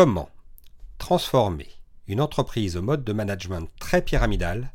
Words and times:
Comment 0.00 0.30
transformer 0.98 1.66
une 2.06 2.20
entreprise 2.20 2.76
au 2.76 2.82
mode 2.82 3.02
de 3.02 3.12
management 3.12 3.68
très 3.80 4.00
pyramidal 4.00 4.72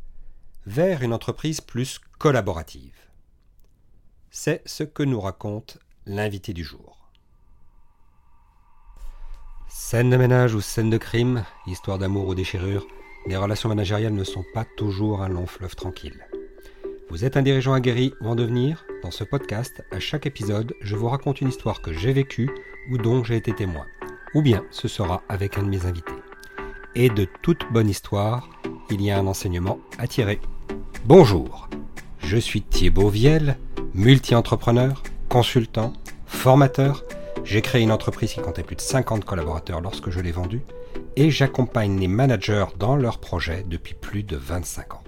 vers 0.65 1.01
une 1.01 1.13
entreprise 1.13 1.61
plus 1.61 2.01
collaborative? 2.19 2.91
C'est 4.31 4.61
ce 4.65 4.83
que 4.83 5.01
nous 5.01 5.21
raconte 5.21 5.77
l'invité 6.05 6.51
du 6.51 6.65
jour. 6.65 7.09
Scène 9.69 10.09
de 10.09 10.17
ménage 10.17 10.55
ou 10.55 10.59
scène 10.59 10.89
de 10.89 10.97
crime, 10.97 11.45
histoire 11.67 11.99
d'amour 11.99 12.27
ou 12.27 12.35
déchirure, 12.35 12.85
les 13.25 13.37
relations 13.37 13.69
managériales 13.69 14.11
ne 14.11 14.25
sont 14.25 14.43
pas 14.53 14.65
toujours 14.75 15.21
un 15.21 15.29
long 15.29 15.47
fleuve 15.47 15.77
tranquille. 15.77 16.27
Vous 17.09 17.23
êtes 17.23 17.37
un 17.37 17.43
dirigeant 17.43 17.71
aguerri 17.71 18.13
ou 18.19 18.27
en 18.27 18.35
devenir? 18.35 18.85
Dans 19.03 19.11
ce 19.11 19.23
podcast, 19.23 19.85
à 19.89 20.01
chaque 20.01 20.25
épisode, 20.25 20.73
je 20.81 20.97
vous 20.97 21.07
raconte 21.07 21.39
une 21.39 21.47
histoire 21.47 21.81
que 21.81 21.93
j'ai 21.93 22.11
vécue 22.11 22.51
ou 22.91 22.97
dont 22.97 23.23
j'ai 23.23 23.37
été 23.37 23.55
témoin. 23.55 23.85
Ou 24.33 24.41
bien 24.41 24.65
ce 24.71 24.87
sera 24.87 25.21
avec 25.29 25.57
un 25.57 25.63
de 25.63 25.69
mes 25.69 25.85
invités. 25.85 26.11
Et 26.95 27.09
de 27.09 27.27
toute 27.41 27.71
bonne 27.71 27.89
histoire, 27.89 28.49
il 28.89 29.01
y 29.01 29.11
a 29.11 29.17
un 29.19 29.27
enseignement 29.27 29.79
à 29.97 30.07
tirer. 30.07 30.39
Bonjour, 31.05 31.69
je 32.19 32.37
suis 32.37 32.61
Thibaut 32.61 33.09
Viel, 33.09 33.57
multi-entrepreneur, 33.93 35.03
consultant, 35.29 35.93
formateur. 36.25 37.03
J'ai 37.43 37.61
créé 37.61 37.83
une 37.83 37.91
entreprise 37.91 38.33
qui 38.33 38.41
comptait 38.41 38.63
plus 38.63 38.75
de 38.75 38.81
50 38.81 39.23
collaborateurs 39.23 39.81
lorsque 39.81 40.09
je 40.09 40.19
l'ai 40.19 40.31
vendue 40.31 40.63
et 41.15 41.29
j'accompagne 41.29 41.99
les 41.99 42.07
managers 42.07 42.65
dans 42.79 42.95
leurs 42.95 43.19
projets 43.19 43.63
depuis 43.67 43.93
plus 43.93 44.23
de 44.23 44.35
25 44.35 44.95
ans. 44.95 45.03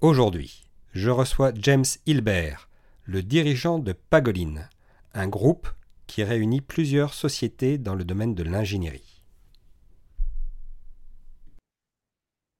Aujourd'hui, 0.00 0.64
je 0.92 1.10
reçois 1.10 1.52
James 1.56 1.84
Hilbert, 2.06 2.68
le 3.04 3.22
dirigeant 3.22 3.78
de 3.78 3.92
Pagoline, 3.92 4.68
un 5.14 5.26
groupe 5.26 5.68
qui 6.06 6.22
réunit 6.24 6.60
plusieurs 6.60 7.14
sociétés 7.14 7.78
dans 7.78 7.94
le 7.94 8.04
domaine 8.04 8.34
de 8.34 8.42
l'ingénierie. 8.42 9.22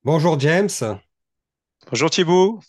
Bonjour 0.05 0.39
James. 0.41 0.69
Bonjour 1.91 2.11
Thibault. 2.11 2.61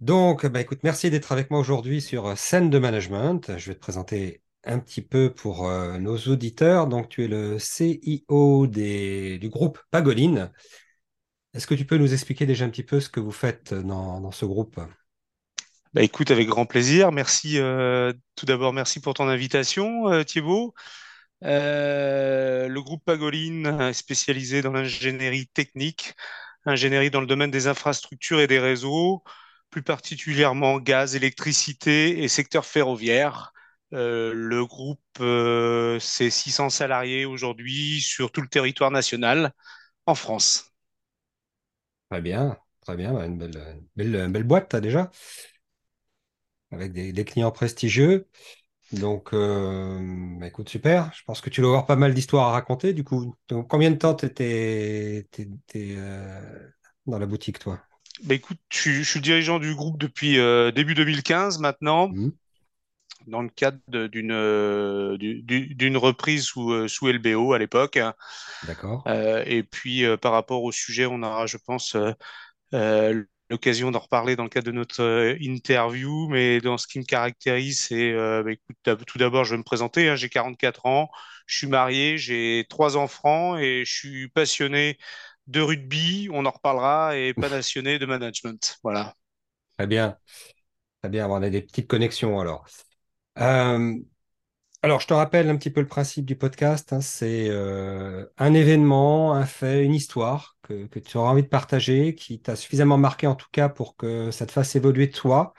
Donc, 0.00 0.46
bah, 0.46 0.60
écoute, 0.60 0.80
merci 0.82 1.10
d'être 1.10 1.32
avec 1.32 1.50
moi 1.50 1.60
aujourd'hui 1.60 2.00
sur 2.00 2.36
Scène 2.36 2.70
de 2.70 2.78
Management. 2.78 3.58
Je 3.58 3.68
vais 3.68 3.74
te 3.74 3.80
présenter 3.80 4.42
un 4.64 4.78
petit 4.78 5.02
peu 5.02 5.32
pour 5.32 5.68
euh, 5.68 5.98
nos 5.98 6.16
auditeurs. 6.16 6.86
Donc, 6.86 7.08
tu 7.08 7.24
es 7.24 7.28
le 7.28 7.58
CIO 7.58 8.66
du 8.66 9.48
groupe 9.50 9.78
Pagoline. 9.90 10.50
Est-ce 11.52 11.66
que 11.66 11.74
tu 11.74 11.84
peux 11.84 11.98
nous 11.98 12.12
expliquer 12.12 12.46
déjà 12.46 12.64
un 12.64 12.70
petit 12.70 12.82
peu 12.82 13.00
ce 13.00 13.08
que 13.08 13.20
vous 13.20 13.32
faites 13.32 13.74
dans, 13.74 14.30
ce 14.30 14.44
groupe? 14.44 14.80
Bah, 15.94 16.02
écoute, 16.02 16.30
avec 16.30 16.48
grand 16.48 16.66
plaisir. 16.66 17.12
Merci. 17.12 17.58
Euh, 17.58 18.12
tout 18.36 18.46
d'abord, 18.46 18.72
merci 18.72 19.00
pour 19.00 19.14
ton 19.14 19.28
invitation, 19.28 20.08
euh, 20.08 20.22
Thibault. 20.22 20.74
le 21.42 22.78
groupe 22.80 23.04
Pagoline 23.04 23.66
est 23.80 23.92
spécialisé 23.92 24.62
dans 24.62 24.72
l'ingénierie 24.72 25.48
technique, 25.48 26.14
ingénierie 26.66 27.10
dans 27.10 27.20
le 27.20 27.26
domaine 27.26 27.50
des 27.50 27.66
infrastructures 27.66 28.40
et 28.40 28.46
des 28.46 28.58
réseaux, 28.60 29.22
plus 29.70 29.82
particulièrement 29.82 30.78
gaz, 30.78 31.16
électricité 31.16 32.22
et 32.22 32.28
secteur 32.28 32.66
ferroviaire. 32.66 33.52
Euh, 33.92 34.32
le 34.32 34.64
groupe, 34.66 35.00
euh, 35.20 35.98
c'est 35.98 36.30
600 36.30 36.70
salariés 36.70 37.24
aujourd'hui 37.24 38.00
sur 38.00 38.30
tout 38.30 38.40
le 38.40 38.48
territoire 38.48 38.90
national 38.90 39.52
en 40.06 40.14
France. 40.14 40.72
Très 42.10 42.20
bien, 42.20 42.56
très 42.82 42.96
bien. 42.96 43.12
Une 43.24 43.38
belle, 43.96 44.44
boîte, 44.44 44.76
déjà, 44.76 45.10
avec 46.70 46.92
des, 46.92 47.24
clients 47.24 47.50
prestigieux. 47.50 48.26
Donc, 48.92 49.32
euh, 49.32 49.98
bah, 50.38 50.46
écoute, 50.46 50.68
super. 50.68 51.12
Je 51.14 51.22
pense 51.24 51.40
que 51.40 51.50
tu 51.50 51.60
dois 51.60 51.70
avoir 51.70 51.86
pas 51.86 51.96
mal 51.96 52.14
d'histoires 52.14 52.48
à 52.48 52.52
raconter. 52.52 52.92
Du 52.92 53.04
coup, 53.04 53.34
combien 53.68 53.90
de 53.90 53.96
temps 53.96 54.14
tu 54.14 54.26
étais, 54.26 55.28
dans 57.06 57.18
la 57.18 57.26
boutique, 57.26 57.58
toi? 57.58 57.80
Bah, 58.24 58.34
écoute, 58.34 58.58
je, 58.70 59.02
suis 59.02 59.20
dirigeant 59.20 59.58
du 59.58 59.74
groupe 59.74 59.98
depuis 59.98 60.36
début 60.74 60.94
2015 60.94 61.58
maintenant. 61.58 62.08
Mmh 62.08 62.30
dans 63.26 63.42
le 63.42 63.48
cadre 63.48 63.78
d'une 64.06 64.32
euh, 64.32 65.16
reprise 65.96 66.44
sous, 66.44 66.72
euh, 66.72 66.88
sous 66.88 67.08
LBO 67.08 67.52
à 67.52 67.58
l'époque. 67.58 67.98
D'accord. 68.66 69.04
Euh, 69.06 69.42
et 69.46 69.62
puis 69.62 70.04
par 70.20 70.32
rapport 70.32 70.62
au 70.62 70.72
sujet, 70.72 71.06
on 71.06 71.22
aura, 71.22 71.46
je 71.46 71.56
pense, 71.56 71.96
l'occasion 73.50 73.90
d'en 73.90 73.98
reparler 73.98 74.36
dans 74.36 74.44
le 74.44 74.48
cadre 74.48 74.66
de 74.66 74.72
notre 74.72 75.36
interview. 75.40 76.28
Mais 76.28 76.60
dans 76.60 76.78
ce 76.78 76.86
qui 76.86 76.98
me 76.98 77.04
caractérise, 77.04 77.82
c'est, 77.82 78.12
bah, 78.14 78.52
écoute, 78.52 79.04
tout 79.06 79.18
d'abord, 79.18 79.44
je 79.44 79.52
vais 79.52 79.58
me 79.58 79.62
présenter. 79.64 80.08
Hein, 80.08 80.16
j'ai 80.16 80.28
44 80.28 80.86
ans, 80.86 81.10
je 81.46 81.58
suis 81.58 81.66
marié, 81.66 82.18
j'ai 82.18 82.66
trois 82.68 82.96
enfants 82.96 83.56
et 83.58 83.84
je 83.84 83.92
suis 83.92 84.28
passionné 84.28 84.98
de 85.46 85.60
rugby. 85.60 86.28
On 86.32 86.46
en 86.46 86.50
reparlera 86.50 87.16
et 87.16 87.34
pas 87.34 87.48
passionné 87.50 87.98
de 87.98 88.06
management. 88.06 88.78
Voilà. 88.82 89.14
Très 89.76 89.86
bien. 89.86 90.18
Très 91.02 91.10
bien, 91.10 91.28
on 91.28 91.42
a 91.42 91.50
des 91.50 91.62
petites 91.62 91.88
connexions 91.88 92.40
alors. 92.40 92.66
Euh, 93.38 93.96
alors, 94.82 94.98
je 95.00 95.06
te 95.06 95.12
rappelle 95.12 95.50
un 95.50 95.56
petit 95.56 95.68
peu 95.70 95.80
le 95.80 95.86
principe 95.86 96.24
du 96.24 96.36
podcast. 96.36 96.92
Hein. 96.94 97.02
c'est 97.02 97.48
euh, 97.50 98.24
un 98.38 98.54
événement, 98.54 99.34
un 99.34 99.44
fait, 99.44 99.84
une 99.84 99.94
histoire 99.94 100.56
que, 100.62 100.86
tu 100.98 101.16
auras 101.18 101.30
envie 101.30 101.42
de 101.42 101.48
partager, 101.48 102.14
qui 102.14 102.40
t'a 102.40 102.56
suffisamment 102.56 102.96
marqué 102.96 103.26
en 103.26 103.34
tout 103.34 103.48
cas 103.52 103.68
pour 103.68 103.96
que 103.96 104.30
ça 104.30 104.46
te 104.46 104.52
fasse 104.52 104.74
évoluer 104.76 105.10
toi 105.10 105.52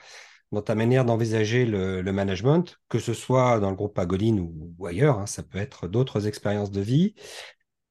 dans 0.52 0.62
ta 0.62 0.74
manière 0.74 1.04
d'envisager 1.04 1.66
le, 1.66 2.02
management, 2.12 2.80
que 2.88 2.98
ce 2.98 3.14
soit 3.14 3.60
dans 3.60 3.70
le 3.70 3.76
groupe 3.76 3.94
Pagoline 3.94 4.40
ou, 4.40 4.86
ailleurs. 4.86 5.20
Hein. 5.20 5.26
ça 5.26 5.42
peut 5.44 5.58
être 5.58 5.88
d'autres 5.88 6.26
expériences 6.26 6.70
de 6.72 6.80
vie 6.80 7.14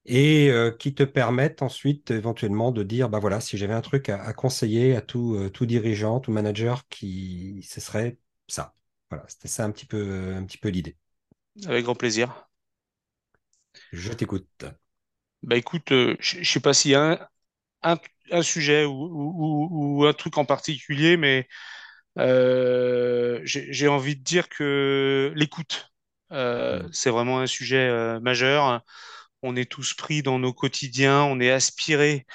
et 0.06 0.50
euh, 0.50 0.72
qui 0.72 0.94
te 0.94 1.04
permettent 1.04 1.62
ensuite 1.62 2.12
éventuellement 2.12 2.72
de 2.72 2.84
dire, 2.84 3.10
bah 3.10 3.20
voilà, 3.20 3.40
si 3.42 3.58
j'avais 3.58 3.74
un 3.74 3.82
truc 3.82 4.10
à, 4.10 4.34
conseiller 4.34 4.96
à 4.96 5.02
tout, 5.02 5.50
tout 5.54 5.66
dirigeant, 5.66 6.20
tout 6.20 6.32
manager, 6.32 6.88
qui 6.90 7.66
ce 7.70 7.82
serait 7.82 8.18
ça. 8.48 8.76
Voilà, 9.10 9.26
c'était 9.28 9.48
ça 9.48 9.66
un 9.66 9.72
petit 9.72 9.86
peu, 9.86 10.34
un 10.36 10.44
petit 10.46 10.58
peu 10.58 10.70
l'idée. 10.70 10.98
Avec 11.66 11.84
grand 11.84 11.96
plaisir. 11.96 12.48
Je 13.92 14.12
t'écoute. 14.12 14.48
Bah 15.44 15.56
écoute, 15.58 15.92
euh, 15.92 16.16
je 16.20 16.40
ne 16.40 16.44
sais 16.44 16.60
pas 16.60 16.74
s'il 16.74 16.92
y 16.92 16.96
a 16.96 17.30
un, 17.84 17.98
un, 18.32 18.42
sujet 18.44 18.86
ou, 18.86 20.06
un 20.06 20.14
truc 20.14 20.38
en 20.38 20.46
particulier, 20.46 21.18
mais 21.18 21.48
euh, 22.20 23.40
j'ai 23.44 23.88
envie 23.88 24.16
de 24.16 24.24
dire 24.24 24.50
que 24.50 25.34
l'écoute, 25.36 25.92
euh, 26.32 26.84
mm. 26.84 26.94
c'est 26.94 27.10
vraiment 27.10 27.40
un 27.40 27.48
sujet 27.48 28.20
majeur. 28.20 28.82
On 29.42 29.56
est 29.56 29.70
tous 29.70 29.94
pris 29.96 30.22
dans 30.22 30.38
nos 30.40 30.54
quotidiens, 30.54 31.24
on 31.24 31.40
est 31.40 31.52
aspiré 31.52 32.26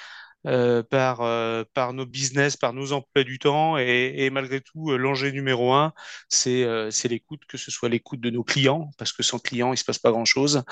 euh, 0.47 0.81
par, 0.81 1.21
euh, 1.21 1.65
par 1.73 1.91
nos 1.91 2.05
business, 2.05 2.55
par 2.55 2.71
nos 2.73 2.93
emplois 2.93 3.23
du 3.25 3.37
temps. 3.37 3.77
Et, 3.77 4.29
malgré 4.29 4.61
tout, 4.61 4.91
euh, 4.91 4.97
l'enjeu 4.97 5.29
numéro 5.29 5.73
un, 5.73 5.93
c'est 6.29 6.63
l'écoute, 7.09 7.43
que 7.47 7.57
ce 7.57 7.69
soit 7.69 7.89
l'écoute 7.89 8.21
de 8.21 8.29
nos 8.29 8.43
clients, 8.43 8.89
parce 8.97 9.11
que 9.11 9.23
sans 9.23 9.39
clients, 9.39 9.73
il 9.73 9.77
se 9.77 9.83
passe 9.83 9.99
pas 9.99 10.11
grand-chose, 10.11 10.63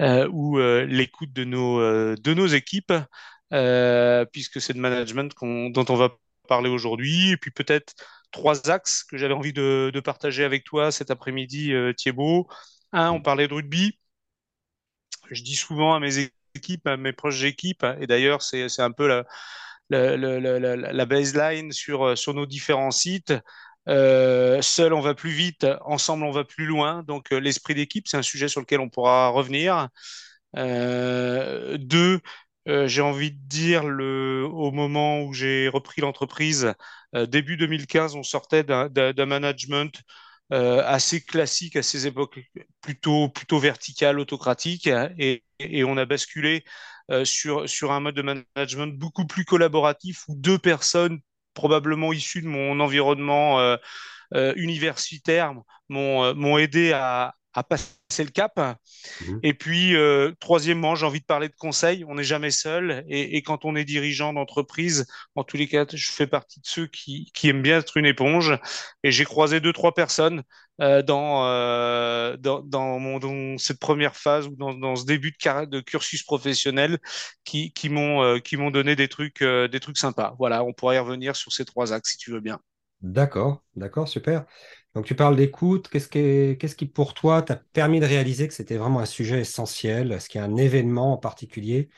ou 0.00 0.58
l'écoute 0.58 1.32
de 1.32 1.44
nos, 1.44 1.80
de 2.16 2.34
nos 2.34 2.46
équipes, 2.46 2.92
puisque 4.32 4.60
c'est 4.60 4.74
de 4.74 4.80
management 4.80 5.32
dont 5.40 5.84
on 5.88 5.96
va 5.96 6.10
parler 6.48 6.70
aujourd'hui. 6.70 7.30
Et 7.30 7.36
puis 7.36 7.50
peut-être 7.52 7.94
trois 8.32 8.70
axes 8.70 9.04
que 9.04 9.16
j'avais 9.16 9.34
envie 9.34 9.52
de, 9.52 9.90
de, 9.92 10.00
partager 10.00 10.44
avec 10.44 10.64
toi 10.64 10.90
cet 10.92 11.10
après-midi, 11.10 11.72
Thibaut. 11.96 12.48
Un, 12.92 13.10
on 13.10 13.22
parlait 13.22 13.48
de 13.48 13.54
rugby. 13.54 13.98
Je 15.30 15.42
dis 15.42 15.56
souvent 15.56 15.94
à 15.94 16.00
mes 16.00 16.18
équipes, 16.18 16.34
équipes, 16.54 16.88
mes 16.98 17.12
proches 17.12 17.42
équipes, 17.44 17.84
et 18.00 18.06
d'ailleurs 18.06 18.42
c'est 18.42 18.66
un 18.80 18.92
peu 18.92 19.08
la, 19.08 19.24
la, 19.90 20.16
la, 20.16 20.76
la, 20.76 21.06
baseline 21.06 21.72
sur, 21.72 22.04
euh, 22.08 22.16
sur 22.16 22.34
nos 22.34 22.46
différents 22.46 22.90
sites. 22.90 23.34
Euh, 23.88 24.60
seul 24.62 24.92
on 24.92 25.00
va 25.00 25.14
plus 25.14 25.30
vite, 25.30 25.66
ensemble 25.84 26.24
on 26.24 26.30
va 26.30 26.44
plus 26.44 26.66
loin. 26.66 27.02
Donc 27.04 27.32
euh, 27.32 27.38
l'esprit 27.40 27.74
d'équipe, 27.74 28.06
c'est 28.08 28.16
un 28.16 28.22
sujet 28.22 28.48
sur 28.48 28.60
lequel 28.60 28.80
on 28.80 28.88
pourra 28.90 29.28
revenir. 29.28 29.88
Euh, 30.56 31.78
deux, 31.78 32.20
euh, 32.68 32.86
j'ai 32.88 33.02
envie 33.02 33.32
de 33.32 33.38
dire, 33.48 33.84
le, 33.84 34.44
au 34.44 34.70
moment 34.72 35.22
où 35.22 35.32
j'ai 35.32 35.68
repris 35.68 36.00
l'entreprise, 36.02 36.74
début 37.28 37.56
2015, 37.56 38.14
on 38.14 38.22
sortait 38.22 38.62
d'un 38.64 39.26
management 39.26 40.02
euh, 40.52 40.82
assez 40.84 41.20
classique 41.20 41.76
à 41.76 41.82
ces 41.82 42.06
époques, 42.06 42.40
plutôt, 42.80 43.28
plutôt 43.28 43.58
vertical, 43.58 44.18
autocratique, 44.18 44.88
et, 45.18 45.44
et 45.58 45.84
on 45.84 45.96
a 45.96 46.04
basculé 46.04 46.64
euh, 47.10 47.24
sur, 47.24 47.68
sur 47.68 47.92
un 47.92 48.00
mode 48.00 48.14
de 48.16 48.22
management 48.22 48.96
beaucoup 48.98 49.26
plus 49.26 49.44
collaboratif 49.44 50.24
où 50.28 50.34
deux 50.36 50.58
personnes, 50.58 51.20
probablement 51.54 52.12
issues 52.12 52.42
de 52.42 52.48
mon 52.48 52.80
environnement 52.80 53.60
euh, 53.60 53.76
universitaire, 54.56 55.54
m'ont 55.88 56.58
aidé 56.58 56.92
à, 56.92 57.34
à 57.52 57.64
passer 57.64 57.94
le 58.18 58.30
cap. 58.30 58.58
Mhm. 59.20 59.40
Et 59.42 59.54
puis, 59.54 59.96
euh, 59.96 60.32
troisièmement, 60.40 60.94
j'ai 60.94 61.06
envie 61.06 61.20
de 61.20 61.24
parler 61.24 61.48
de 61.48 61.56
conseil. 61.56 62.04
On 62.06 62.14
n'est 62.14 62.24
jamais 62.24 62.50
seul. 62.50 63.04
Et, 63.08 63.36
et, 63.36 63.42
quand 63.42 63.64
on 63.64 63.74
est 63.76 63.84
dirigeant 63.84 64.32
d'entreprise, 64.32 65.06
en 65.34 65.44
tous 65.44 65.56
les 65.56 65.66
cas, 65.66 65.84
je 65.92 66.12
fais 66.12 66.26
partie 66.26 66.60
de 66.60 66.66
ceux 66.66 66.86
qui, 66.86 67.30
qui 67.34 67.48
aiment 67.48 67.62
bien 67.62 67.78
être 67.78 67.96
une 67.96 68.06
éponge. 68.06 68.58
Et 69.02 69.10
j'ai 69.10 69.24
croisé 69.24 69.60
deux, 69.60 69.72
trois 69.72 69.94
personnes 69.94 70.42
euh, 70.80 71.02
dans, 71.02 71.46
euh, 71.46 72.36
dans, 72.36 72.60
dans, 72.60 72.98
mon, 72.98 73.18
dans, 73.18 73.58
cette 73.58 73.80
première 73.80 74.16
phase 74.16 74.46
ou 74.46 74.54
dans, 74.56 74.72
dans 74.74 74.96
ce 74.96 75.04
début 75.04 75.32
de, 75.32 75.64
de, 75.66 75.80
cursus 75.80 76.22
professionnel 76.22 76.98
qui, 77.44 77.72
qui 77.72 77.88
m'ont 77.88 78.38
qui 78.40 78.56
m'ont 78.56 78.70
donné 78.70 78.96
des 78.96 79.08
trucs, 79.08 79.42
des 79.42 79.80
trucs 79.80 79.98
sympas. 79.98 80.34
Voilà, 80.38 80.64
on 80.64 80.72
pourrait 80.72 80.96
y 80.96 80.98
revenir 80.98 81.36
sur 81.36 81.52
ces 81.52 81.64
trois 81.64 81.92
axes 81.92 82.12
si 82.12 82.16
tu 82.16 82.30
veux 82.30 82.40
bien. 82.40 82.60
D'accord, 83.02 83.62
d'accord, 83.76 84.08
super. 84.08 84.44
Donc 84.94 85.06
tu 85.06 85.14
parles 85.14 85.36
d'écoute. 85.36 85.88
Qu'est-ce 85.88 86.08
qui, 86.76 86.86
pour 86.86 87.14
toi 87.14 87.42
t'a 87.42 87.56
permis 87.56 88.00
de 88.00 88.06
réaliser 88.06 88.48
que 88.48 88.54
c'était 88.54 88.76
vraiment 88.76 89.00
un 89.00 89.06
sujet 89.06 89.40
essentiel? 89.40 90.12
Est-ce 90.12 90.28
qu'il 90.28 90.40
y 90.40 90.44
a 90.44 90.46
un 90.46 90.56
événement 90.56 91.12
en 91.14 91.18
particulier 91.18 91.90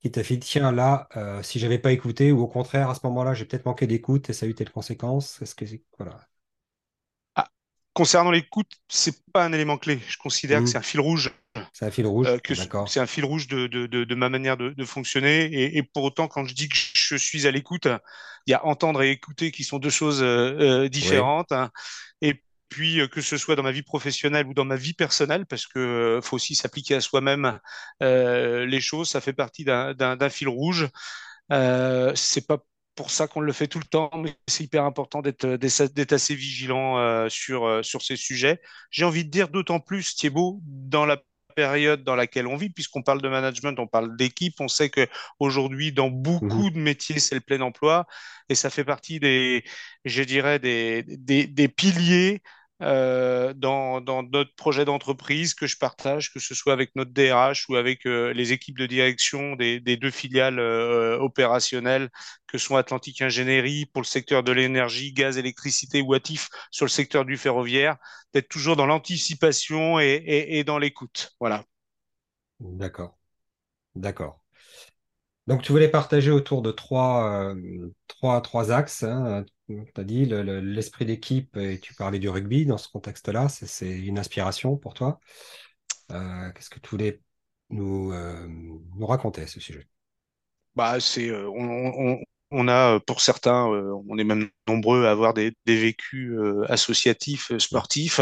qui 0.00 0.10
t'a 0.12 0.24
fait, 0.24 0.38
tiens, 0.38 0.72
là, 0.72 1.08
euh, 1.16 1.42
si 1.42 1.58
j'avais 1.60 1.78
pas 1.78 1.92
écouté, 1.92 2.32
ou 2.32 2.40
au 2.42 2.48
contraire, 2.48 2.90
à 2.90 2.94
ce 2.96 3.00
moment-là, 3.04 3.34
j'ai 3.34 3.46
peut-être 3.46 3.66
manqué 3.66 3.86
d'écoute 3.86 4.30
et 4.30 4.34
ça 4.34 4.46
a 4.46 4.48
eu 4.50 4.54
telle 4.54 4.70
conséquence? 4.72 5.42
Est-ce 5.42 5.54
que 5.56 5.64
voilà. 5.98 6.20
Ah, 7.34 7.50
concernant 7.92 8.30
l'écoute, 8.30 8.72
c'est 8.88 9.22
pas 9.32 9.44
un 9.44 9.52
élément 9.52 9.76
clé. 9.76 10.00
Je 10.08 10.16
considère 10.16 10.62
que 10.62 10.68
Mmh. 10.68 10.70
c'est 10.70 10.78
un 10.78 10.82
fil 10.82 11.00
rouge. 11.00 11.32
C'est 11.72 11.84
un 11.84 11.90
fil 11.90 12.06
rouge, 12.06 12.28
Euh, 12.28 12.38
c'est 12.86 13.00
un 13.00 13.06
fil 13.06 13.24
rouge 13.24 13.46
de, 13.46 13.66
de, 13.66 13.86
de, 13.86 14.04
de 14.04 14.14
ma 14.14 14.28
manière 14.28 14.56
de, 14.56 14.84
fonctionner. 14.84 15.44
Et, 15.44 15.76
et, 15.78 15.82
pour 15.82 16.04
autant, 16.04 16.28
quand 16.28 16.44
je 16.46 16.54
dis 16.54 16.68
que 16.68 16.76
je 16.76 17.16
suis 17.16 17.46
à 17.46 17.50
l'écoute, 17.50 17.86
il 18.46 18.50
y 18.50 18.54
a 18.54 18.64
entendre 18.64 19.02
et 19.02 19.10
écouter 19.10 19.50
qui 19.52 19.64
sont 19.64 19.78
deux 19.78 19.90
choses 19.90 20.22
euh, 20.22 20.82
Oui. 20.82 20.90
différentes. 20.90 21.52
Hein. 21.52 21.70
Et 22.22 22.42
puis, 22.68 23.00
euh, 23.00 23.06
que 23.08 23.20
ce 23.20 23.36
soit 23.36 23.54
dans 23.56 23.62
ma 23.62 23.72
vie 23.72 23.82
professionnelle 23.82 24.46
ou 24.46 24.54
dans 24.54 24.64
ma 24.64 24.76
vie 24.76 24.94
personnelle, 24.94 25.44
parce 25.46 25.66
que 25.66 25.78
euh, 25.78 26.20
faut 26.22 26.36
aussi 26.36 26.54
s'appliquer 26.54 26.94
à 26.96 27.00
soi-même 27.00 27.58
euh, 28.02 28.64
les 28.64 28.80
choses, 28.80 29.10
ça 29.10 29.20
fait 29.20 29.34
partie 29.34 29.64
d'un 29.64 30.28
fil 30.30 30.48
rouge. 30.48 30.88
Euh, 31.52 32.12
c'est 32.14 32.46
pas 32.46 32.58
pour 32.94 33.10
ça 33.10 33.26
qu'on 33.26 33.40
le 33.40 33.52
fait 33.52 33.68
tout 33.68 33.78
le 33.78 33.84
temps, 33.84 34.10
mais 34.16 34.34
c'est 34.48 34.64
hyper 34.64 34.84
important 34.84 35.22
d'être 35.22 35.46
d'être 35.46 36.12
assez 36.12 36.34
vigilant 36.34 36.98
euh, 36.98 37.28
sur, 37.28 37.64
euh, 37.66 37.82
sur 37.82 38.02
ces 38.02 38.16
sujets. 38.16 38.60
J'ai 38.90 39.04
envie 39.04 39.24
de 39.24 39.30
dire 39.30 39.48
d'autant 39.48 39.80
plus, 39.80 40.14
Thibaut, 40.14 40.60
dans 40.64 41.06
la 41.06 41.18
période 41.54 42.04
dans 42.04 42.16
laquelle 42.16 42.46
on 42.48 42.56
vit, 42.56 42.70
puisqu'on 42.70 43.02
parle 43.02 43.22
de 43.22 43.28
management, 43.28 43.78
on 43.78 43.86
parle 43.86 44.16
d'équipe, 44.16 44.60
on 44.60 44.68
sait 44.68 44.90
que 44.90 45.06
aujourd'hui 45.40 45.92
dans 45.92 46.10
Mhm. 46.40 46.62
beaucoup 46.62 46.70
de 46.70 46.78
métiers, 46.78 47.20
c'est 47.20 47.34
le 47.36 47.40
plein 47.42 47.60
emploi, 47.60 48.06
et 48.48 48.54
ça 48.54 48.70
fait 48.70 48.84
partie 48.84 49.20
des, 49.20 49.64
je 50.04 50.22
dirais, 50.22 50.58
des, 50.58 51.02
des, 51.06 51.46
des 51.46 51.68
piliers 51.68 52.42
euh, 52.82 53.54
dans, 53.54 54.00
notre 54.00 54.54
projet 54.56 54.84
d'entreprise 54.84 55.54
que 55.54 55.68
je 55.68 55.78
partage, 55.78 56.32
que 56.32 56.40
ce 56.40 56.54
soit 56.54 56.72
avec 56.72 56.90
notre 56.96 57.12
DRH 57.12 57.68
ou 57.68 57.76
avec 57.76 58.06
euh, 58.06 58.32
les 58.32 58.52
équipes 58.52 58.78
de 58.78 58.86
direction 58.86 59.54
des, 59.54 59.80
deux 59.80 60.10
filiales 60.10 60.58
euh, 60.58 61.16
opérationnelles 61.18 62.10
que 62.48 62.58
sont 62.58 62.74
Atlantique 62.74 63.22
Ingénierie 63.22 63.86
pour 63.86 64.02
le 64.02 64.06
secteur 64.06 64.42
de 64.42 64.50
l'énergie, 64.50 65.12
gaz, 65.12 65.38
électricité 65.38 66.02
ou 66.02 66.12
Atif 66.12 66.48
sur 66.72 66.84
le 66.84 66.90
secteur 66.90 67.24
du 67.24 67.36
ferroviaire, 67.36 67.96
d'être 68.34 68.48
toujours 68.48 68.74
dans 68.74 68.86
l'anticipation 68.86 70.00
et, 70.00 70.64
dans 70.66 70.78
l'écoute. 70.78 71.36
Voilà. 71.38 71.64
D'accord, 72.58 73.16
d'accord. 73.94 74.42
Donc, 75.46 75.62
tu 75.62 75.72
voulais 75.72 75.88
partager 75.88 76.30
autour 76.30 76.62
de 76.62 76.72
trois, 76.72 77.54
trois, 78.08 78.40
trois 78.40 78.72
axes. 78.72 79.02
hein. 79.04 79.44
Tu 79.94 80.00
as 80.00 80.04
dit 80.04 80.24
le- 80.26 80.42
le- 80.42 80.60
l'esprit 80.60 81.04
d'équipe 81.04 81.56
et 81.56 81.80
tu 81.80 81.94
parlais 81.94 82.18
du 82.18 82.28
rugby 82.28 82.66
dans 82.66 82.78
ce 82.78 82.88
contexte-là. 82.88 83.48
C'est 83.48 83.98
une 83.98 84.18
inspiration 84.18 84.76
pour 84.76 84.94
toi. 84.94 85.20
Euh, 86.10 86.50
qu'est-ce 86.52 86.70
que 86.70 86.78
tu 86.78 86.90
voulais 86.90 87.20
nous, 87.70 88.12
euh, 88.12 88.46
nous 88.48 89.06
raconter 89.06 89.42
à 89.42 89.46
ce 89.46 89.60
sujet? 89.60 89.86
Bah, 90.74 91.00
c'est, 91.00 91.28
euh, 91.28 91.50
on, 92.50 92.68
a, 92.68 93.00
pour 93.00 93.20
certains, 93.20 93.64
on 93.64 94.18
est 94.18 94.24
même 94.24 94.48
nombreux 94.68 95.06
à 95.06 95.10
avoir 95.10 95.34
des, 95.34 95.54
vécus 95.66 96.36
associatifs, 96.68 97.56
sportifs. 97.58 98.20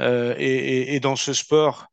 Et, 0.00 1.00
dans 1.00 1.16
ce 1.16 1.32
sport 1.32 1.88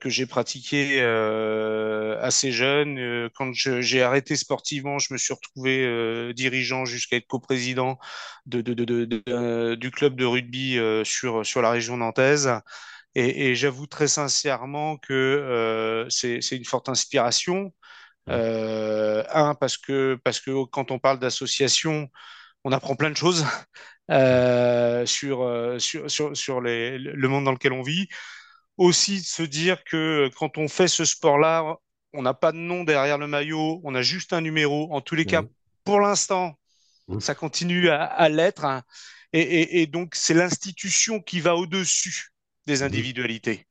que 0.00 0.10
j'ai 0.10 0.26
pratiqué 0.26 0.98
euh, 1.00 2.18
assez 2.20 2.52
jeune, 2.52 2.98
euh, 2.98 3.28
quand 3.34 3.52
je- 3.54 3.80
j'ai 3.80 4.02
arrêté 4.02 4.36
sportivement, 4.36 4.98
je 4.98 5.12
me 5.12 5.18
suis 5.18 5.32
retrouvé 5.34 5.84
euh, 5.86 6.32
dirigeant 6.34 6.84
jusqu'à 6.84 7.16
être 7.16 7.26
coprésident 7.26 7.98
de, 8.46 8.62
euh, 9.28 9.76
du 9.76 9.90
club 9.90 10.16
de 10.16 10.24
rugby 10.26 10.78
euh, 10.78 11.04
sur, 11.04 11.44
sur 11.46 11.62
la 11.62 11.70
région 11.70 11.96
nantaise. 11.96 12.50
Et, 13.14 13.50
et 13.50 13.54
j'avoue 13.56 13.86
très 13.86 14.08
sincèrement 14.08 14.96
que 14.98 15.12
euh, 15.14 16.08
c'est, 16.10 16.40
c'est 16.42 16.56
une 16.56 16.64
forte 16.64 16.88
inspiration. 16.88 17.72
Euh, 18.30 19.24
un, 19.32 19.54
parce 19.54 19.78
que, 19.78 20.18
parce 20.24 20.40
que 20.40 20.64
quand 20.66 20.90
on 20.90 20.98
parle 20.98 21.18
d'association, 21.18 22.08
on 22.64 22.72
apprend 22.72 22.96
plein 22.96 23.10
de 23.10 23.16
choses 23.16 23.44
euh, 24.10 25.06
sur, 25.06 25.42
euh, 25.42 25.78
sur, 25.78 26.10
sur, 26.10 26.36
sur 26.36 26.60
les, 26.60 26.98
le 26.98 27.28
monde 27.28 27.44
dans 27.44 27.52
lequel 27.52 27.72
on 27.72 27.82
vit. 27.82 28.08
Aussi, 28.80 29.20
de 29.20 29.26
se 29.26 29.42
dire 29.44 29.84
que 29.84 30.30
quand 30.38 30.58
on 30.58 30.66
fait 30.68 30.88
ce 30.88 31.04
sport-là, 31.04 31.76
on 32.14 32.22
n'a 32.22 32.34
pas 32.34 32.52
de 32.52 32.56
nom 32.58 32.84
derrière 32.84 33.18
le 33.18 33.26
maillot, 33.28 33.80
on 33.84 33.94
a 33.94 34.02
juste 34.02 34.32
un 34.32 34.40
numéro. 34.40 34.92
En 34.92 35.02
tous 35.02 35.14
les 35.16 35.26
cas, 35.26 35.44
pour 35.84 36.00
l'instant, 36.00 36.58
ça 37.18 37.34
continue 37.34 37.90
à, 37.90 38.04
à 38.04 38.28
l'être. 38.28 38.64
hein. 38.64 38.82
Et, 39.32 39.40
et, 39.42 39.82
et 39.82 39.86
donc, 39.86 40.14
c'est 40.16 40.34
l'institution 40.34 41.20
qui 41.20 41.40
va 41.40 41.56
au-dessus 41.56 42.30
des 42.66 42.82
individualités. 42.82 43.66